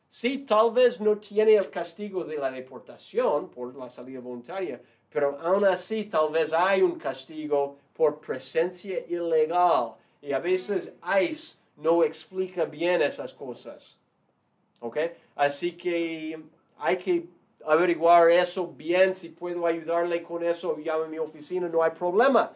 sí, 0.09 0.39
tal 0.39 0.71
vez 0.71 1.01
no 1.01 1.19
tiene 1.19 1.57
el 1.57 1.69
castigo 1.69 2.25
de 2.25 2.37
la 2.37 2.51
deportación 2.51 3.51
por 3.51 3.75
la 3.75 3.91
salida 3.91 4.21
voluntaria, 4.21 4.81
pero 5.11 5.39
aún 5.41 5.65
así 5.65 6.05
tal 6.05 6.31
vez 6.31 6.53
hay 6.53 6.83
un 6.83 6.97
castigo 6.97 7.79
por 7.93 8.21
presencia 8.21 9.05
ilegal. 9.09 9.95
Y 10.23 10.33
a 10.33 10.39
veces 10.39 10.95
ICE 11.21 11.57
no 11.77 12.05
explica 12.05 12.65
bien 12.65 13.03
esas 13.03 13.35
cosas. 13.35 13.99
¿Ok? 14.81 14.99
Así 15.35 15.73
que 15.73 16.41
hay 16.79 16.97
que 16.97 17.27
averiguar 17.67 18.31
eso 18.31 18.67
bien. 18.67 19.15
Si 19.15 19.31
puedo 19.31 19.67
ayudarle 19.67 20.23
con 20.23 20.45
eso, 20.45 20.79
llame 20.79 21.05
a 21.07 21.09
mi 21.09 21.19
oficina, 21.19 21.69
no 21.69 21.83
hay 21.83 21.91
problema. 21.91 22.53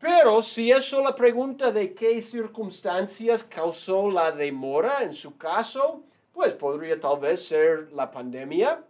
Pero 0.00 0.42
si 0.42 0.72
es 0.72 0.86
solo 0.86 1.10
la 1.10 1.14
pregunta 1.14 1.70
de 1.70 1.92
qué 1.92 2.22
circunstancias 2.22 3.44
causó 3.44 4.10
la 4.10 4.32
demora 4.32 5.02
en 5.02 5.12
su 5.12 5.36
caso, 5.36 6.02
pues 6.32 6.54
podría 6.54 6.98
tal 6.98 7.18
vez 7.18 7.46
ser 7.46 7.92
la 7.92 8.10
pandemia, 8.10 8.82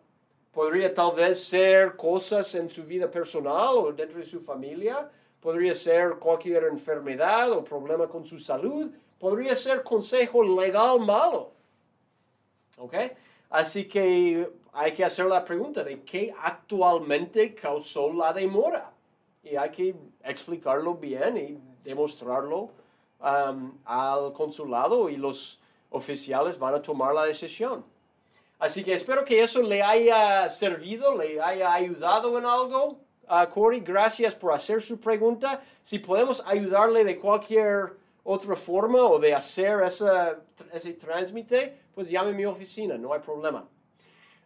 podría 0.52 0.94
tal 0.94 1.16
vez 1.16 1.42
ser 1.42 1.96
cosas 1.96 2.54
en 2.54 2.68
su 2.68 2.84
vida 2.84 3.10
personal 3.10 3.76
o 3.76 3.92
dentro 3.92 4.20
de 4.20 4.24
su 4.24 4.38
familia, 4.38 5.10
podría 5.40 5.74
ser 5.74 6.10
cualquier 6.20 6.62
enfermedad 6.64 7.50
o 7.50 7.64
problema 7.64 8.06
con 8.06 8.24
su 8.24 8.38
salud, 8.38 8.92
podría 9.18 9.56
ser 9.56 9.82
consejo 9.82 10.44
legal 10.44 11.00
malo. 11.00 11.50
¿Ok? 12.78 12.94
Así 13.50 13.88
que 13.88 14.48
hay 14.72 14.92
que 14.92 15.04
hacer 15.04 15.26
la 15.26 15.44
pregunta 15.44 15.82
de 15.82 16.04
qué 16.04 16.32
actualmente 16.40 17.52
causó 17.52 18.12
la 18.12 18.32
demora. 18.32 18.92
Y 19.42 19.56
hay 19.56 19.70
que 19.70 19.94
explicarlo 20.22 20.94
bien 20.94 21.36
y 21.36 21.58
demostrarlo 21.82 22.70
um, 23.20 23.78
al 23.84 24.32
consulado 24.32 25.08
y 25.08 25.16
los 25.16 25.60
oficiales 25.90 26.58
van 26.58 26.74
a 26.74 26.82
tomar 26.82 27.14
la 27.14 27.24
decisión. 27.24 27.84
Así 28.58 28.84
que 28.84 28.92
espero 28.92 29.24
que 29.24 29.42
eso 29.42 29.62
le 29.62 29.82
haya 29.82 30.48
servido, 30.50 31.16
le 31.16 31.40
haya 31.40 31.72
ayudado 31.72 32.38
en 32.38 32.44
algo. 32.44 32.98
Uh, 33.28 33.48
Corey, 33.48 33.80
gracias 33.80 34.34
por 34.34 34.52
hacer 34.52 34.82
su 34.82 35.00
pregunta. 35.00 35.62
Si 35.82 35.98
podemos 35.98 36.44
ayudarle 36.46 37.04
de 37.04 37.16
cualquier 37.16 37.94
otra 38.22 38.54
forma 38.54 39.02
o 39.04 39.18
de 39.18 39.34
hacer 39.34 39.80
esa, 39.82 40.38
ese 40.72 40.92
transmite, 40.92 41.78
pues 41.94 42.10
llame 42.10 42.30
a 42.30 42.34
mi 42.34 42.44
oficina, 42.44 42.98
no 42.98 43.14
hay 43.14 43.20
problema. 43.20 43.66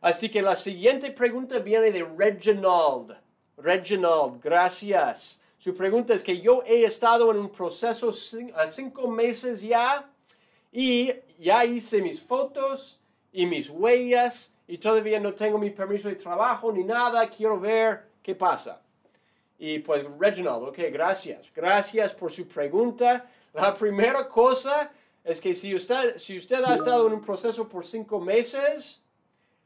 Así 0.00 0.28
que 0.28 0.42
la 0.42 0.54
siguiente 0.54 1.10
pregunta 1.10 1.58
viene 1.58 1.90
de 1.90 2.04
Reginald. 2.04 3.16
Reginald, 3.56 4.40
gracias. 4.42 5.40
Su 5.58 5.74
pregunta 5.74 6.14
es 6.14 6.22
que 6.22 6.40
yo 6.40 6.62
he 6.66 6.84
estado 6.84 7.30
en 7.30 7.38
un 7.38 7.50
proceso 7.50 8.12
cinco 8.12 9.08
meses 9.08 9.62
ya 9.62 10.10
y 10.72 11.12
ya 11.38 11.64
hice 11.64 12.02
mis 12.02 12.20
fotos 12.20 13.00
y 13.32 13.46
mis 13.46 13.70
huellas 13.70 14.52
y 14.66 14.78
todavía 14.78 15.20
no 15.20 15.34
tengo 15.34 15.58
mi 15.58 15.70
permiso 15.70 16.08
de 16.08 16.16
trabajo 16.16 16.72
ni 16.72 16.84
nada. 16.84 17.28
Quiero 17.28 17.58
ver 17.58 18.08
qué 18.22 18.34
pasa. 18.34 18.82
Y 19.58 19.78
pues 19.78 20.04
Reginald, 20.18 20.64
ok, 20.64 20.78
gracias. 20.92 21.50
Gracias 21.54 22.12
por 22.12 22.32
su 22.32 22.46
pregunta. 22.46 23.24
La 23.52 23.72
primera 23.72 24.28
cosa 24.28 24.90
es 25.22 25.40
que 25.40 25.54
si 25.54 25.74
usted, 25.74 26.18
si 26.18 26.36
usted 26.36 26.62
ha 26.64 26.74
estado 26.74 27.06
en 27.06 27.14
un 27.14 27.20
proceso 27.20 27.68
por 27.68 27.86
cinco 27.86 28.20
meses, 28.20 29.00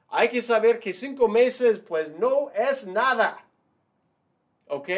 hay 0.08 0.28
que 0.28 0.42
saber 0.42 0.78
que 0.78 0.92
cinco 0.92 1.26
meses 1.26 1.78
pues 1.78 2.08
no 2.18 2.50
es 2.50 2.86
nada. 2.86 3.44
¿Ok? 4.68 4.88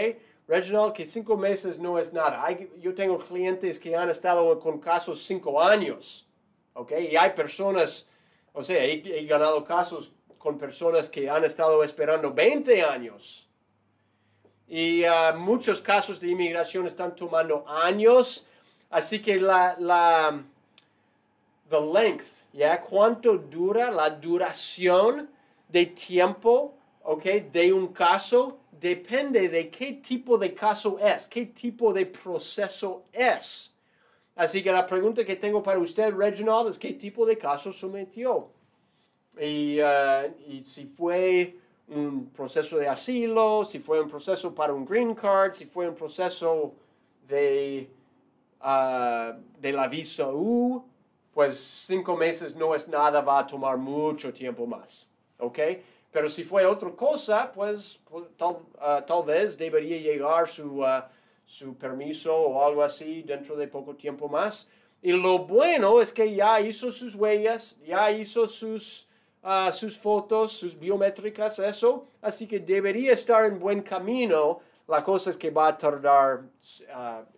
Reginald, 0.49 0.93
que 0.93 1.07
cinco 1.07 1.37
meses 1.37 1.79
no 1.79 1.99
es 1.99 2.13
nada. 2.13 2.49
yo 2.79 2.95
tengo 2.95 3.19
clientes 3.19 3.79
que 3.79 3.95
han 3.95 4.11
estado 4.11 4.59
con 4.59 4.79
casos 4.79 5.23
cinco 5.23 5.63
años. 5.63 6.27
¿Ok? 6.75 6.93
Y 7.11 7.17
hay 7.17 7.31
personas, 7.31 8.07
o 8.53 8.63
sea, 8.63 8.85
he, 8.85 9.25
ganado 9.27 9.65
casos 9.65 10.13
con 10.39 10.59
personas 10.59 11.09
que 11.09 11.29
han 11.29 11.45
estado 11.45 11.83
esperando 11.85 12.33
20 12.33 12.83
años. 12.83 13.49
Y 14.67 15.05
uh, 15.05 15.37
muchos 15.37 15.81
casos 15.81 16.21
de 16.21 16.29
inmigración 16.29 16.87
están 16.87 17.15
tomando 17.15 17.65
años 17.69 18.47
Así 18.91 19.23
que 19.23 19.39
la, 19.39 19.77
la 19.79 20.43
the 21.69 21.81
length, 21.81 22.43
¿ya? 22.53 22.81
¿Cuánto 22.81 23.39
dura 23.39 23.89
la 23.91 24.11
duración 24.11 25.31
de 25.69 25.87
tiempo, 25.87 26.75
ok, 27.05 27.25
de 27.53 27.73
un 27.73 27.93
caso? 27.93 28.59
Depende 28.81 29.49
de 29.51 29.69
qué 29.69 29.93
tipo 29.93 30.39
de 30.39 30.55
caso 30.55 30.99
es, 30.99 31.27
qué 31.27 31.47
tipo 31.47 31.93
de 31.93 32.07
proceso 32.07 33.05
es. 33.13 33.71
Así 34.35 34.63
que 34.63 34.73
la 34.73 34.87
pregunta 34.87 35.23
que 35.23 35.37
tengo 35.37 35.63
para 35.63 35.79
usted, 35.79 36.15
Reginald, 36.15 36.71
es 36.71 36.79
qué 36.79 36.95
tipo 36.95 37.27
de 37.27 37.37
caso 37.37 37.73
sometió. 37.73 38.49
Y, 39.39 39.81
uh, 39.81 40.33
y 40.49 40.65
si 40.65 40.87
fue 40.87 41.57
un 41.89 42.31
proceso 42.31 42.79
de 42.79 42.89
asilo, 42.89 43.65
si 43.67 43.81
fue 43.81 44.01
un 44.01 44.09
proceso 44.09 44.55
para 44.55 44.73
un 44.73 44.87
green 44.87 45.15
card, 45.15 45.53
si 45.53 45.67
fue 45.67 45.87
un 45.87 45.95
proceso 45.95 46.73
de 47.29 47.91
uh, 48.63 49.39
de 49.61 49.73
la 49.73 49.89
visa 49.89 50.29
U, 50.33 50.83
pues 51.35 51.59
cinco 51.59 52.17
meses 52.17 52.55
no 52.57 52.75
es 52.75 52.89
nada, 52.89 53.21
va 53.21 53.41
a 53.41 53.47
tomar 53.47 53.77
mucho 53.77 54.33
tiempo 54.33 54.67
más. 54.67 55.07
¿Ok? 55.39 55.59
Pero 56.11 56.29
si 56.29 56.45
fue 56.45 56.67
otra 56.67 56.91
cosa, 56.91 57.53
pues, 57.53 58.01
pues 58.09 58.27
ah, 58.81 59.05
tal, 59.07 59.25
vez 59.25 59.57
debería 59.57 59.99
llegar 59.99 60.49
su, 60.49 60.85
ah, 60.85 61.11
su 61.45 61.77
permiso 61.77 62.35
o 62.35 62.65
algo 62.65 62.83
así 62.83 63.23
dentro 63.23 63.57
de 63.57 63.69
poco 63.69 63.95
tiempo 63.95 64.29
más. 64.29 64.69
Y 65.03 65.13
lo 65.13 65.39
bueno 65.39 66.01
es 66.01 66.13
que 66.13 66.35
ya 66.35 66.61
hizo 66.61 66.91
sus 66.91 67.15
huellas, 67.15 67.79
ya 67.87 68.11
hizo 68.11 68.47
sus, 68.47 69.09
sus 69.73 69.97
fotos, 69.97 70.53
sus 70.53 70.79
biométricas, 70.79 71.59
eso. 71.59 72.07
Así 72.21 72.47
que 72.47 72.61
debería 72.61 73.15
estar 73.15 73.47
en 73.47 73.59
buen 73.59 73.83
camino. 73.83 74.61
La 74.89 75.03
cosa 75.03 75.31
es 75.31 75.39
que 75.39 75.51
va 75.51 75.69
a 75.69 75.79
tardar 75.79 76.43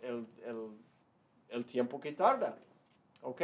el, 0.03 0.27
el 0.45 0.83
el 1.53 1.65
tiempo 1.65 2.01
que 2.01 2.13
tarda. 2.13 2.57
¿Ok? 3.23 3.43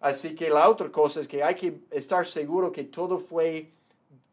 Así 0.00 0.34
que 0.34 0.48
la 0.48 0.68
otra 0.68 0.90
cosa 0.90 1.20
es 1.20 1.28
que 1.28 1.42
hay 1.42 1.54
que 1.54 1.80
estar 1.90 2.26
seguro 2.26 2.72
que 2.72 2.84
todo 2.84 3.18
fue 3.18 3.72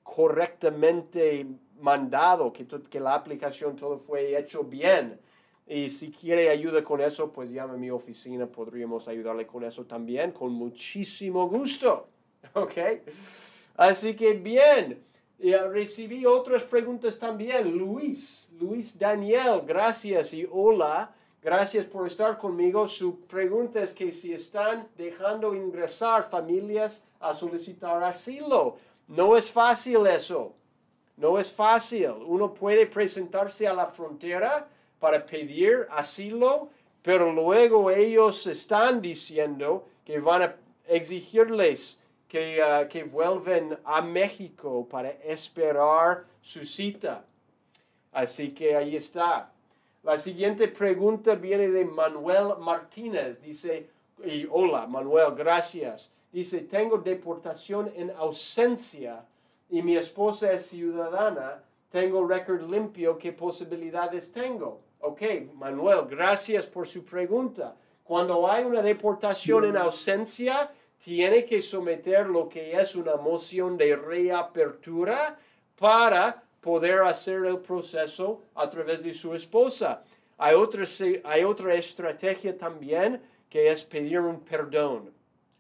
correctamente 0.06 1.48
mandado, 1.82 2.54
que, 2.54 2.66
que 2.68 3.00
la 3.00 3.16
aplicación 3.16 3.76
todo 3.76 3.98
fue 3.98 4.38
hecho 4.38 4.64
bien. 4.64 5.20
Y 5.68 5.90
si 5.90 6.12
quiere 6.12 6.50
ayuda 6.50 6.84
con 6.84 7.02
eso, 7.02 7.34
pues 7.34 7.50
llame 7.50 7.74
a 7.74 7.78
mi 7.78 7.90
oficina, 7.90 8.46
podríamos 8.46 9.08
ayudarle 9.08 9.48
con 9.48 9.64
eso 9.64 9.84
también, 9.86 10.32
con 10.32 10.54
muchísimo 10.54 11.50
gusto. 11.50 12.08
¿Ok? 12.54 12.78
Así 13.76 14.16
que 14.16 14.34
bien, 14.34 15.04
ah, 15.44 15.68
recibí 15.68 16.24
otras 16.24 16.64
preguntas 16.64 17.18
también. 17.18 17.76
Luis, 17.76 18.52
Luis 18.60 18.98
Daniel, 18.98 19.64
gracias 19.66 20.36
y 20.36 20.48
hola. 20.50 21.14
Gracias 21.42 21.86
por 21.86 22.08
estar 22.08 22.38
conmigo. 22.38 22.88
Su 22.88 23.22
pregunta 23.22 23.82
es 23.82 23.92
que 23.92 24.12
si 24.12 24.34
están 24.34 24.88
dejando 24.98 25.54
ingresar 25.54 26.28
familias 26.30 27.08
a 27.20 27.34
solicitar 27.34 28.04
asilo. 28.04 28.78
No 29.08 29.38
es 29.38 29.52
fácil 29.52 30.08
eso. 30.08 30.54
No 31.18 31.40
es 31.40 31.52
fácil. 31.52 32.12
Uno 32.26 32.54
puede 32.54 32.86
presentarse 32.86 33.68
a 33.68 33.74
la 33.74 33.88
frontera 33.88 34.68
para 35.00 35.26
pedir 35.26 35.88
asilo, 35.92 36.70
pero 37.02 37.32
luego 37.32 37.92
ellos 37.92 38.48
están 38.48 39.02
diciendo 39.02 39.88
que 40.04 40.20
van 40.20 40.42
a 40.42 40.56
exigirles 40.88 42.02
que, 42.28 42.62
uh, 42.62 42.88
que 42.90 43.04
vuelven 43.04 43.78
a 43.86 44.02
México 44.02 44.88
para 44.90 45.10
esperar 45.10 46.26
su 46.42 46.66
cita. 46.66 47.24
Así 48.12 48.54
que 48.54 48.76
ahí 48.76 48.96
está. 48.96 49.52
La 50.04 50.18
siguiente 50.18 50.68
pregunta 50.68 51.36
viene 51.36 51.70
de 51.70 51.86
Manuel 51.86 52.58
Martínez. 52.60 53.42
Dice, 53.42 53.90
hola 54.50 54.88
Manuel, 54.88 55.34
gracias. 55.36 56.12
Dice, 56.36 56.64
tengo 56.64 56.98
deportación 56.98 57.90
en 57.96 58.12
ausencia 58.12 59.24
y 59.70 59.82
mi 59.82 59.96
esposa 59.96 60.52
es 60.52 60.66
ciudadana. 60.66 61.64
Tengo 61.90 62.28
récord 62.28 62.70
limpio. 62.70 63.18
¿Qué 63.18 63.32
posibilidades 63.32 64.34
tengo? 64.34 64.82
Ok, 65.00 65.22
Manuel, 65.54 66.02
gracias 66.10 66.68
por 66.68 66.86
su 66.88 67.06
pregunta. 67.06 67.78
Cuando 68.04 68.52
hay 68.52 68.66
una 68.66 68.82
deportación 68.82 69.64
en 69.64 69.78
ausencia, 69.78 70.70
tiene 70.98 71.46
que 71.46 71.62
someter 71.62 72.28
lo 72.28 72.50
que 72.50 72.82
es 72.82 72.98
una 72.98 73.16
moción 73.16 73.78
de 73.78 73.96
reapertura 73.96 75.40
para 75.80 76.44
poder 76.60 77.04
hacer 77.04 77.46
el 77.46 77.60
proceso 77.60 78.42
a 78.56 78.70
través 78.70 79.06
de 79.06 79.14
su 79.14 79.34
esposa. 79.34 80.04
Hay 80.38 80.56
otra, 80.56 80.84
hay 81.24 81.46
otra 81.46 81.76
estrategia 81.76 82.58
también 82.58 83.22
que 83.50 83.72
es 83.72 83.86
pedir 83.86 84.20
un 84.20 84.42
perdón. 84.42 85.15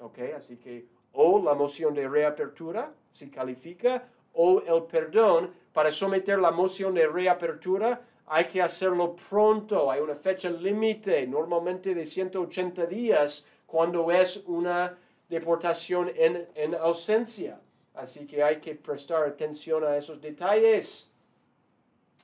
¿Ok? 0.06 0.20
Así 0.36 0.58
que 0.58 0.86
o 1.14 1.42
la 1.42 1.56
moción 1.56 1.94
de 1.96 2.08
reapertura, 2.08 2.94
si 3.12 3.30
califica, 3.30 4.08
o 4.34 4.62
el 4.62 4.84
perdón. 4.84 5.52
Para 5.74 5.90
someter 5.90 6.38
la 6.38 6.52
moción 6.52 6.94
de 6.94 7.08
reapertura 7.08 8.02
hay 8.28 8.46
que 8.46 8.62
hacerlo 8.62 9.16
pronto. 9.16 9.90
Hay 9.90 10.02
una 10.02 10.14
fecha 10.14 10.50
límite, 10.50 11.26
normalmente 11.26 11.96
de 11.96 12.06
180 12.06 12.86
días, 12.86 13.48
cuando 13.66 14.12
es 14.12 14.44
una 14.46 14.96
deportación 15.28 16.12
en, 16.16 16.48
en 16.54 16.76
ausencia. 16.76 17.60
Así 17.96 18.28
que 18.28 18.44
hay 18.44 18.58
que 18.58 18.76
prestar 18.76 19.24
atención 19.24 19.84
a 19.86 19.98
esos 19.98 20.22
detalles. 20.22 21.10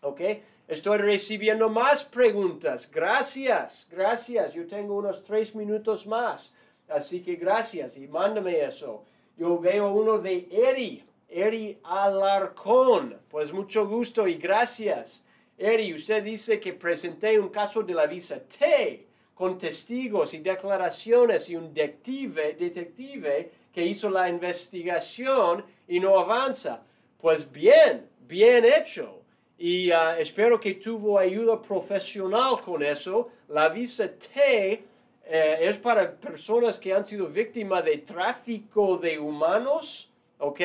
¿Ok? 0.04 0.22
Estoy 0.68 1.00
recibiendo 1.00 1.70
más 1.70 2.04
preguntas. 2.04 2.90
Gracias, 2.92 3.88
gracias. 3.90 4.54
Yo 4.54 4.68
tengo 4.68 4.98
unos 4.98 5.24
tres 5.24 5.56
minutos 5.56 6.06
más. 6.06 6.54
Así 6.92 7.22
que 7.22 7.36
gracias 7.36 7.98
y 7.98 8.08
mándame 8.08 8.64
eso. 8.64 9.04
Yo 9.38 9.58
veo 9.58 9.92
uno 9.94 10.20
de 10.20 10.48
Eri, 10.52 11.04
Eri 11.30 11.80
Alarcón. 11.84 13.18
Pues 13.30 13.54
mucho 13.54 13.88
gusto 13.88 14.28
y 14.28 14.36
gracias. 14.36 15.24
Eri, 15.58 15.94
usted 15.94 16.24
dice 16.24 16.60
que 16.60 16.74
presenté 16.74 17.40
un 17.40 17.50
caso 17.50 17.82
de 17.82 17.94
la 17.94 18.08
visa 18.08 18.40
T 18.40 19.08
con 19.34 19.58
testigos 19.58 20.34
y 20.34 20.40
declaraciones 20.40 21.50
y 21.50 21.56
un 21.56 21.74
detective, 21.74 23.52
que 23.74 23.84
hizo 23.84 24.10
la 24.10 24.28
investigación 24.28 25.64
y 25.88 26.00
no 26.00 26.20
avanza. 26.20 26.84
Pues 27.20 27.50
bien, 27.50 28.08
bien 28.28 28.66
hecho. 28.66 29.20
y 29.58 29.92
ah, 29.92 30.20
espero 30.20 30.60
que 30.60 30.74
tuvo 30.74 31.18
ayuda 31.18 31.62
profesional 31.62 32.60
con 32.62 32.84
eso. 32.84 33.30
La 33.48 33.70
visa 33.70 34.10
T 34.10 34.84
eh, 35.34 35.70
es 35.70 35.78
para 35.78 36.12
personas 36.20 36.78
que 36.78 36.94
han 36.94 37.06
sido 37.06 37.26
víctimas 37.28 37.84
de 37.86 37.98
tráfico 38.00 38.98
de 38.98 39.18
humanos, 39.18 40.10
¿ok? 40.40 40.62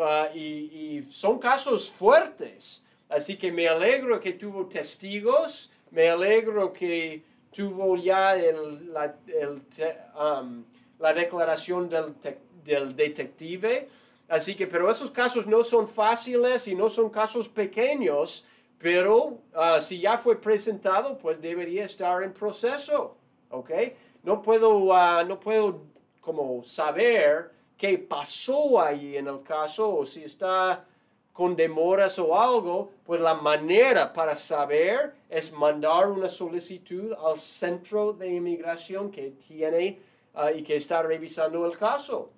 Ah, 0.00 0.28
y, 0.34 0.46
y 0.98 1.02
son 1.02 1.38
casos 1.38 1.90
fuertes. 1.90 2.82
Así 3.08 3.36
que 3.36 3.52
me 3.52 3.68
alegro 3.68 4.18
que 4.18 4.32
tuvo 4.32 4.66
testigos, 4.66 5.70
me 5.90 6.08
alegro 6.08 6.72
que 6.72 7.22
tuvo 7.54 7.96
ya 7.96 8.34
el, 8.34 8.92
la, 8.94 9.14
el 9.26 9.60
te- 9.66 9.98
um, 10.18 10.64
la 10.98 11.12
declaración 11.12 11.88
del, 11.90 12.14
te- 12.14 12.38
del 12.64 12.96
detective. 12.96 13.88
Así 14.28 14.54
que, 14.54 14.66
pero 14.66 14.90
esos 14.90 15.10
casos 15.10 15.46
no 15.46 15.62
son 15.62 15.86
fáciles 15.86 16.66
y 16.66 16.74
no 16.74 16.88
son 16.88 17.10
casos 17.10 17.46
pequeños, 17.50 18.46
pero 18.78 19.36
ah, 19.54 19.78
si 19.82 20.00
ya 20.00 20.16
fue 20.16 20.40
presentado, 20.40 21.18
pues 21.18 21.38
debería 21.38 21.84
estar 21.84 22.22
en 22.22 22.32
proceso, 22.32 23.14
¿ok? 23.52 23.70
No 24.24 24.42
puedo, 24.42 24.92
ah, 24.92 25.24
no 25.24 25.38
puedo 25.38 25.82
como 26.20 26.62
saber 26.64 27.52
qué 27.76 27.98
pasó 27.98 28.80
ahí 28.80 29.16
en 29.16 29.28
el 29.28 29.42
caso 29.42 29.96
o 29.96 30.04
si 30.04 30.24
está 30.24 30.84
con 31.32 31.56
demoras 31.56 32.18
o 32.18 32.38
algo, 32.38 32.90
pues 33.04 33.20
la 33.20 33.34
manera 33.34 34.12
para 34.12 34.36
saber 34.36 35.14
es 35.30 35.50
mandar 35.50 36.08
una 36.08 36.28
solicitud 36.28 37.12
al 37.12 37.38
centro 37.38 38.12
de 38.12 38.28
inmigración 38.28 39.10
que 39.10 39.30
tiene 39.30 39.98
ah, 40.34 40.52
y 40.52 40.62
que 40.62 40.76
está 40.76 41.02
revisando 41.02 41.64
el 41.66 41.76
caso. 41.76 42.30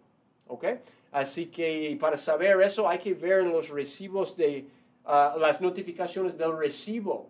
¿Ok? 0.46 0.64
Así 1.10 1.46
que 1.46 1.96
para 2.00 2.16
saber 2.16 2.60
eso 2.62 2.88
hay 2.88 2.98
que 2.98 3.14
ver 3.14 3.40
en 3.40 3.52
los 3.52 3.68
recibos 3.68 4.36
de 4.36 4.66
ah, 5.04 5.34
las 5.38 5.60
notificaciones 5.60 6.38
del 6.38 6.56
recibo 6.56 7.28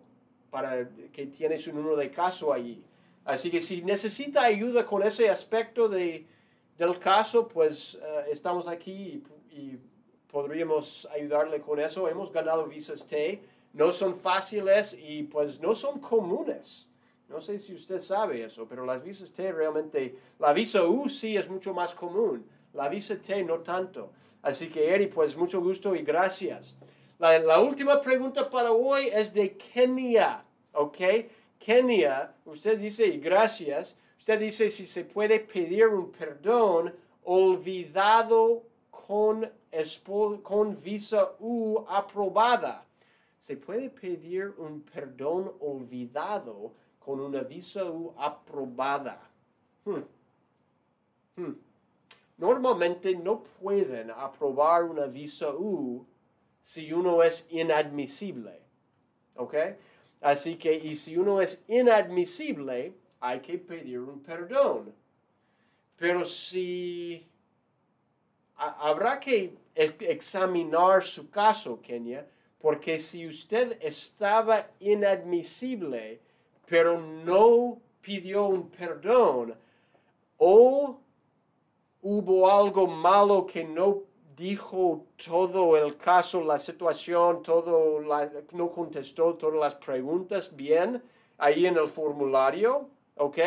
para 0.49 0.87
que 1.11 1.25
tiene 1.27 1.57
su 1.57 1.73
número 1.73 1.95
de 1.95 2.11
caso 2.11 2.53
allí. 2.53 2.81
Así 3.25 3.49
que 3.49 3.59
si 3.59 3.81
necesita 3.81 4.43
ayuda 4.43 4.85
con 4.85 5.01
ese 5.01 5.29
aspecto 5.29 5.89
de, 5.89 6.27
del 6.77 6.99
caso, 6.99 7.47
pues 7.47 7.95
eh, 7.95 8.25
estamos 8.31 8.67
aquí 8.67 9.23
y, 9.51 9.79
podríamos 10.31 11.07
ayudarle 11.15 11.61
con 11.61 11.79
eso. 11.79 12.09
Hemos 12.09 12.29
ganado 12.29 12.65
visas 12.65 13.07
T, 13.07 13.41
no 13.71 13.93
son 13.93 14.13
fáciles 14.13 14.93
y 14.93 15.23
pues 15.23 15.61
no 15.61 15.73
son 15.73 15.99
comunes. 15.99 16.89
No 17.29 17.39
sé 17.39 17.57
si 17.57 17.73
usted 17.73 17.99
sabe 17.99 18.43
eso, 18.43 18.67
pero 18.67 18.85
las 18.85 19.01
visas 19.01 19.31
T 19.31 19.49
realmente, 19.53 20.13
la 20.37 20.51
visa 20.51 20.83
U 20.83 21.07
sí 21.07 21.37
es 21.37 21.49
mucho 21.49 21.73
más 21.73 21.95
común, 21.95 22.45
la 22.73 22.89
visa 22.89 23.15
T 23.15 23.43
no 23.45 23.59
tanto. 23.59 24.11
Así 24.41 24.67
que 24.67 24.93
Eri, 24.93 25.07
pues 25.07 25.37
mucho 25.37 25.61
gusto 25.61 25.95
y 25.95 26.01
gracias. 26.01 26.75
La, 27.17 27.39
la 27.39 27.61
última 27.61 28.01
pregunta 28.01 28.49
para 28.49 28.73
hoy 28.73 29.07
es 29.13 29.33
de 29.33 29.55
Kenia, 29.55 30.43
¿ok? 30.73 30.97
Kenia, 31.65 32.31
usted 32.45 32.77
dice 32.77 33.07
y 33.07 33.17
gracias, 33.17 33.97
usted 34.19 34.39
dice 34.39 34.69
si 34.69 34.85
se 34.85 35.03
puede 35.03 35.39
pedir 35.39 35.87
un 35.87 36.11
perdón 36.11 36.93
olvidado 37.23 38.61
con, 38.91 39.51
visa 40.83 41.31
U 41.39 41.83
aprobada. 41.89 42.85
Se 43.39 43.57
puede 43.57 43.89
pedir 43.89 44.53
un 44.59 44.81
perdón 44.81 45.53
olvidado 45.59 46.71
con 46.99 47.19
una 47.19 47.41
visa 47.41 47.83
U 47.83 48.13
aprobada. 48.15 49.19
Hmm. 49.85 50.03
Hmm. 51.35 51.55
Normalmente 52.37 53.15
no 53.15 53.41
pueden 53.41 54.11
aprobar 54.11 54.83
una 54.83 55.07
visa 55.07 55.49
U 55.49 56.05
si 56.61 56.93
uno 56.93 57.23
es 57.23 57.47
inadmisible. 57.49 58.61
¿Ok? 59.35 59.55
Así 60.31 60.55
que, 60.55 60.73
y 60.73 60.95
si 60.95 61.15
uno 61.17 61.39
es 61.39 61.63
inadmisible, 61.67 62.95
hay 63.19 63.39
que 63.41 63.59
pedir 63.59 63.99
un 63.99 64.23
perdón. 64.23 64.91
Pero 65.97 66.25
si 66.25 67.23
ha- 68.55 68.89
habrá 68.89 69.19
que 69.19 69.53
examinar 69.75 71.03
su 71.03 71.29
caso, 71.29 71.79
Kenia, 71.79 72.27
porque 72.59 72.97
si 72.97 73.27
usted 73.27 73.77
estaba 73.79 74.67
inadmisible, 74.79 76.19
pero 76.65 76.99
no 76.99 77.77
pidió 78.01 78.47
un 78.47 78.67
perdón, 78.71 79.53
o 80.39 80.99
hubo 82.01 82.49
algo 82.51 82.87
malo 82.87 83.45
que 83.45 83.63
no 83.63 84.01
dijo 84.35 85.05
todo 85.23 85.77
el 85.77 85.97
caso, 85.97 86.43
la 86.43 86.59
situación, 86.59 87.41
todo 87.41 88.01
no 88.51 88.71
contestó 88.71 89.35
todas 89.35 89.59
las 89.59 89.75
preguntas 89.75 90.55
bien 90.55 91.01
ahí 91.37 91.65
en 91.65 91.77
el 91.77 91.87
formulario, 91.87 92.89
¿ok? 93.15 93.37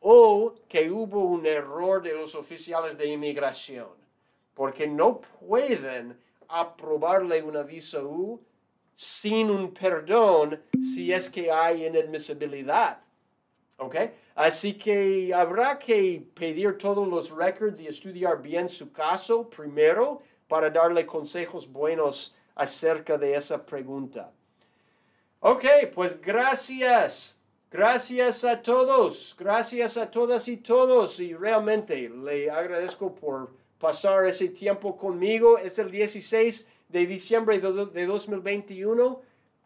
O 0.00 0.54
que 0.68 0.90
hubo 0.90 1.24
un 1.24 1.46
error 1.46 2.02
de 2.02 2.14
los 2.14 2.34
oficiales 2.34 2.96
de 2.96 3.08
inmigración, 3.08 3.88
porque 4.54 4.86
no 4.86 5.20
pueden 5.20 6.18
aprobarle 6.48 7.42
una 7.42 7.62
visa 7.62 8.02
U 8.02 8.40
sin 8.94 9.50
un 9.50 9.72
perdón 9.72 10.62
si 10.82 11.12
es 11.12 11.28
que 11.30 11.50
hay 11.50 11.86
inadmisibilidad. 11.86 13.00
¿Ok? 13.82 13.96
Así 14.34 14.74
que 14.74 15.32
habrá 15.34 15.78
que 15.78 16.24
pedir 16.34 16.78
todos 16.78 17.06
los 17.06 17.30
records 17.30 17.80
y 17.80 17.86
estudiar 17.88 18.40
bien 18.40 18.68
su 18.68 18.92
caso 18.92 19.48
primero 19.50 20.22
para 20.46 20.70
darle 20.70 21.04
consejos 21.04 21.70
buenos 21.70 22.34
acerca 22.54 23.18
de 23.18 23.34
esa 23.34 23.64
pregunta. 23.66 24.30
Ok, 25.40 25.64
pues 25.94 26.20
gracias. 26.20 27.40
Gracias 27.70 28.44
a 28.44 28.62
todos. 28.62 29.34
Gracias 29.38 29.96
a 29.96 30.10
todas 30.10 30.46
y 30.46 30.58
todos. 30.58 31.18
Y 31.18 31.34
realmente 31.34 32.08
le 32.08 32.50
agradezco 32.50 33.14
por 33.14 33.50
pasar 33.78 34.26
ese 34.26 34.48
tiempo 34.48 34.96
conmigo. 34.96 35.58
Es 35.58 35.78
el 35.78 35.90
16 35.90 36.66
de 36.88 37.06
diciembre 37.06 37.58
de 37.58 38.06
2021. 38.06 39.20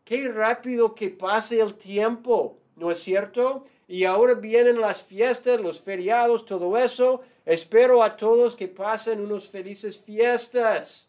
Qué 0.05 0.29
rápido 0.29 0.95
que 0.95 1.11
pase 1.11 1.61
el 1.61 1.75
tiempo, 1.75 2.57
¿no 2.77 2.91
es 2.93 3.01
cierto? 3.01 3.65
Y 3.89 4.05
ahora 4.05 4.35
vienen 4.35 4.81
las 4.81 5.03
fiestas, 5.03 5.61
los 5.61 5.81
feriados, 5.81 6.45
todo 6.45 6.77
eso. 6.77 7.23
Espero 7.45 8.03
a 8.03 8.17
todos 8.17 8.57
que 8.57 8.69
pasen 8.69 9.21
unos 9.21 9.49
felices 9.49 9.99
fiestas. 9.99 11.09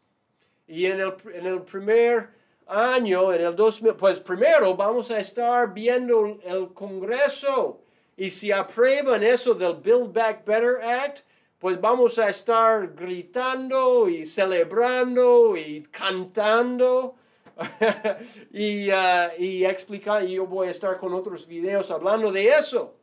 Y 0.67 0.85
en 0.85 0.99
el, 0.99 1.13
en 1.33 1.45
el 1.47 1.61
primer 1.63 2.29
año, 2.67 3.33
en 3.33 3.41
el 3.41 3.55
2000, 3.55 3.95
pues 3.95 4.19
primero 4.19 4.75
vamos 4.75 5.09
a 5.09 5.19
estar 5.19 5.73
viendo 5.73 6.37
el 6.43 6.73
Congreso. 6.73 7.81
Y 8.15 8.29
si 8.29 8.51
aprueban 8.51 9.23
eso 9.23 9.53
del 9.53 9.75
Build 9.75 10.13
Back 10.13 10.45
Better 10.45 10.81
Act, 10.83 11.19
pues 11.59 11.79
vamos 11.81 12.19
a 12.19 12.29
estar 12.29 12.93
gritando 12.93 14.07
y 14.07 14.25
celebrando 14.25 15.57
y 15.57 15.81
cantando. 15.83 17.15
y, 18.53 18.89
y 19.37 19.65
explicar, 19.65 20.23
y 20.23 20.33
yo 20.33 20.45
voy 20.45 20.67
a 20.67 20.71
estar 20.71 20.97
con 20.97 21.13
otros 21.13 21.47
videos 21.47 21.91
hablando 21.91 22.31
de 22.31 22.49
eso. 22.49 22.95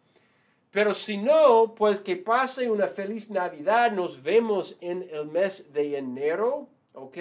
Pero 0.75 0.93
si 0.93 1.17
no, 1.17 1.73
pues 1.77 2.01
que 2.01 2.17
pase 2.17 2.69
una 2.69 2.89
feliz 2.89 3.31
Navidad. 3.31 3.93
Nos 3.93 4.21
vemos 4.23 4.77
en 4.81 5.09
el 5.09 5.27
mes 5.27 5.73
de 5.73 5.97
enero, 5.97 6.67
¿ok? 6.95 7.17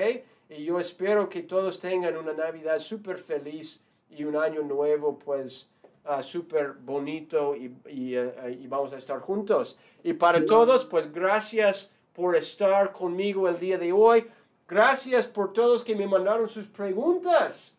Y 0.50 0.66
yo 0.66 0.80
espero 0.80 1.30
que 1.30 1.44
todos 1.44 1.78
tengan 1.78 2.18
una 2.18 2.34
Navidad 2.34 2.80
súper 2.80 3.20
feliz 3.20 3.86
y 4.10 4.24
un 4.24 4.36
año 4.36 4.64
nuevo, 4.64 5.20
pues 5.20 5.72
ah, 6.06 6.24
súper 6.24 6.74
bonito 6.74 7.56
y, 7.56 7.76
y, 7.90 8.16
eh, 8.16 8.60
y 8.60 8.66
vamos 8.66 8.92
a 8.92 8.98
estar 8.98 9.20
juntos. 9.20 9.78
Y 10.04 10.14
para 10.14 10.44
todos, 10.46 10.84
pues 10.86 11.12
gracias 11.12 11.92
por 12.14 12.36
estar 12.36 12.92
conmigo 12.92 13.48
el 13.48 13.60
día 13.60 13.78
de 13.78 13.92
hoy. 13.92 14.26
Gracias 14.74 15.28
por 15.28 15.54
todos 15.54 15.84
que 15.84 15.96
me 15.96 16.08
mandaron 16.08 16.48
sus 16.48 16.66
preguntas. 16.66 17.76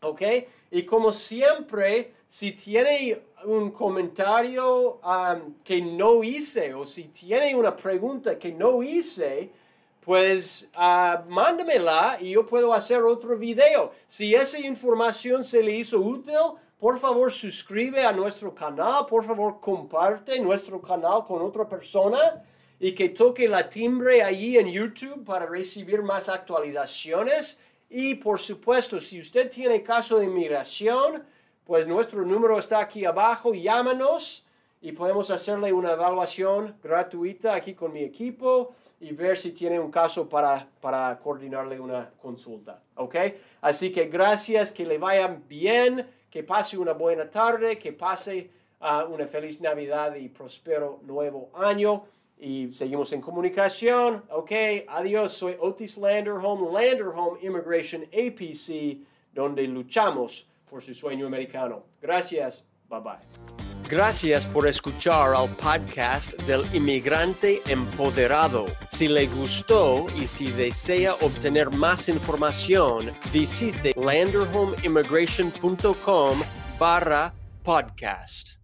¿Ok? 0.00 0.22
Y 0.70 0.84
como 0.84 1.12
siempre, 1.12 2.14
si 2.24 2.52
tiene 2.52 3.20
un 3.44 3.72
comentario 3.72 5.00
um, 5.00 5.54
que 5.64 5.82
no 5.82 6.22
hice 6.22 6.72
o 6.72 6.84
si 6.84 7.08
tiene 7.08 7.56
una 7.56 7.74
pregunta 7.74 8.38
que 8.38 8.52
no 8.52 8.80
hice, 8.84 9.50
pues 9.98 10.70
ah, 10.76 11.24
mándamela 11.28 12.16
y 12.20 12.30
yo 12.30 12.46
puedo 12.46 12.72
hacer 12.72 13.02
otro 13.02 13.36
video. 13.36 13.90
Si 14.06 14.36
esa 14.36 14.60
información 14.60 15.42
se 15.42 15.64
le 15.64 15.72
hizo 15.72 15.98
útil, 15.98 16.38
por 16.78 17.00
favor 17.00 17.32
suscribe 17.32 18.04
a 18.04 18.12
nuestro 18.12 18.54
canal, 18.54 19.04
por 19.06 19.24
favor 19.24 19.58
comparte 19.60 20.38
nuestro 20.38 20.80
canal 20.80 21.24
con 21.26 21.42
otra 21.42 21.68
persona 21.68 22.40
y 22.80 22.92
que 22.92 23.08
toque 23.08 23.48
la 23.48 23.68
timbre 23.68 24.22
allí 24.22 24.58
en 24.58 24.68
YouTube 24.68 25.24
para 25.24 25.46
recibir 25.46 26.02
más 26.02 26.28
actualizaciones. 26.28 27.60
Y 27.88 28.16
por 28.16 28.40
supuesto, 28.40 29.00
si 29.00 29.20
usted 29.20 29.48
tiene 29.50 29.82
caso 29.82 30.18
de 30.18 30.26
inmigración, 30.26 31.24
pues 31.64 31.86
nuestro 31.86 32.24
número 32.24 32.58
está 32.58 32.80
aquí 32.80 33.04
abajo, 33.04 33.54
llámanos 33.54 34.44
y 34.80 34.92
podemos 34.92 35.30
hacerle 35.30 35.72
una 35.72 35.92
evaluación 35.92 36.76
gratuita 36.82 37.54
aquí 37.54 37.74
con 37.74 37.92
mi 37.92 38.00
equipo 38.00 38.74
y 39.00 39.12
ver 39.12 39.38
si 39.38 39.52
tiene 39.52 39.78
un 39.78 39.90
caso 39.90 40.28
para, 40.28 40.68
para 40.80 41.18
coordinarle 41.18 41.80
una 41.80 42.10
consulta. 42.20 42.82
¿Ok? 42.96 43.16
Así 43.60 43.90
que 43.90 44.06
gracias, 44.06 44.72
que 44.72 44.84
le 44.84 44.98
vaya 44.98 45.38
bien, 45.48 46.06
que 46.30 46.42
pase 46.42 46.76
una 46.76 46.92
buena 46.92 47.30
tarde, 47.30 47.78
que 47.78 47.92
pase 47.92 48.50
ah, 48.80 49.04
una 49.04 49.26
feliz 49.26 49.60
Navidad 49.60 50.14
y 50.16 50.28
próspero 50.28 51.00
nuevo 51.02 51.50
año. 51.54 52.04
Y 52.38 52.72
seguimos 52.72 53.12
en 53.12 53.20
comunicación. 53.20 54.24
Ok, 54.30 54.52
adiós. 54.88 55.32
Soy 55.32 55.56
Otis 55.60 55.98
Landerholm, 55.98 56.72
Landerholm 56.72 57.36
Immigration 57.42 58.02
APC, 58.02 58.98
donde 59.32 59.66
luchamos 59.66 60.48
por 60.68 60.82
su 60.82 60.94
sueño 60.94 61.26
americano. 61.26 61.84
Gracias. 62.00 62.64
Bye 62.88 63.00
bye. 63.00 63.44
Gracias 63.88 64.46
por 64.46 64.66
escuchar 64.66 65.34
al 65.34 65.54
podcast 65.56 66.32
del 66.42 66.64
inmigrante 66.74 67.60
empoderado. 67.66 68.64
Si 68.88 69.08
le 69.08 69.26
gustó 69.26 70.06
y 70.16 70.26
si 70.26 70.50
desea 70.52 71.14
obtener 71.20 71.70
más 71.70 72.08
información, 72.08 73.12
visite 73.32 73.92
landerhomeimmigration.com 73.96 76.42
barra 76.78 77.34
podcast. 77.62 78.63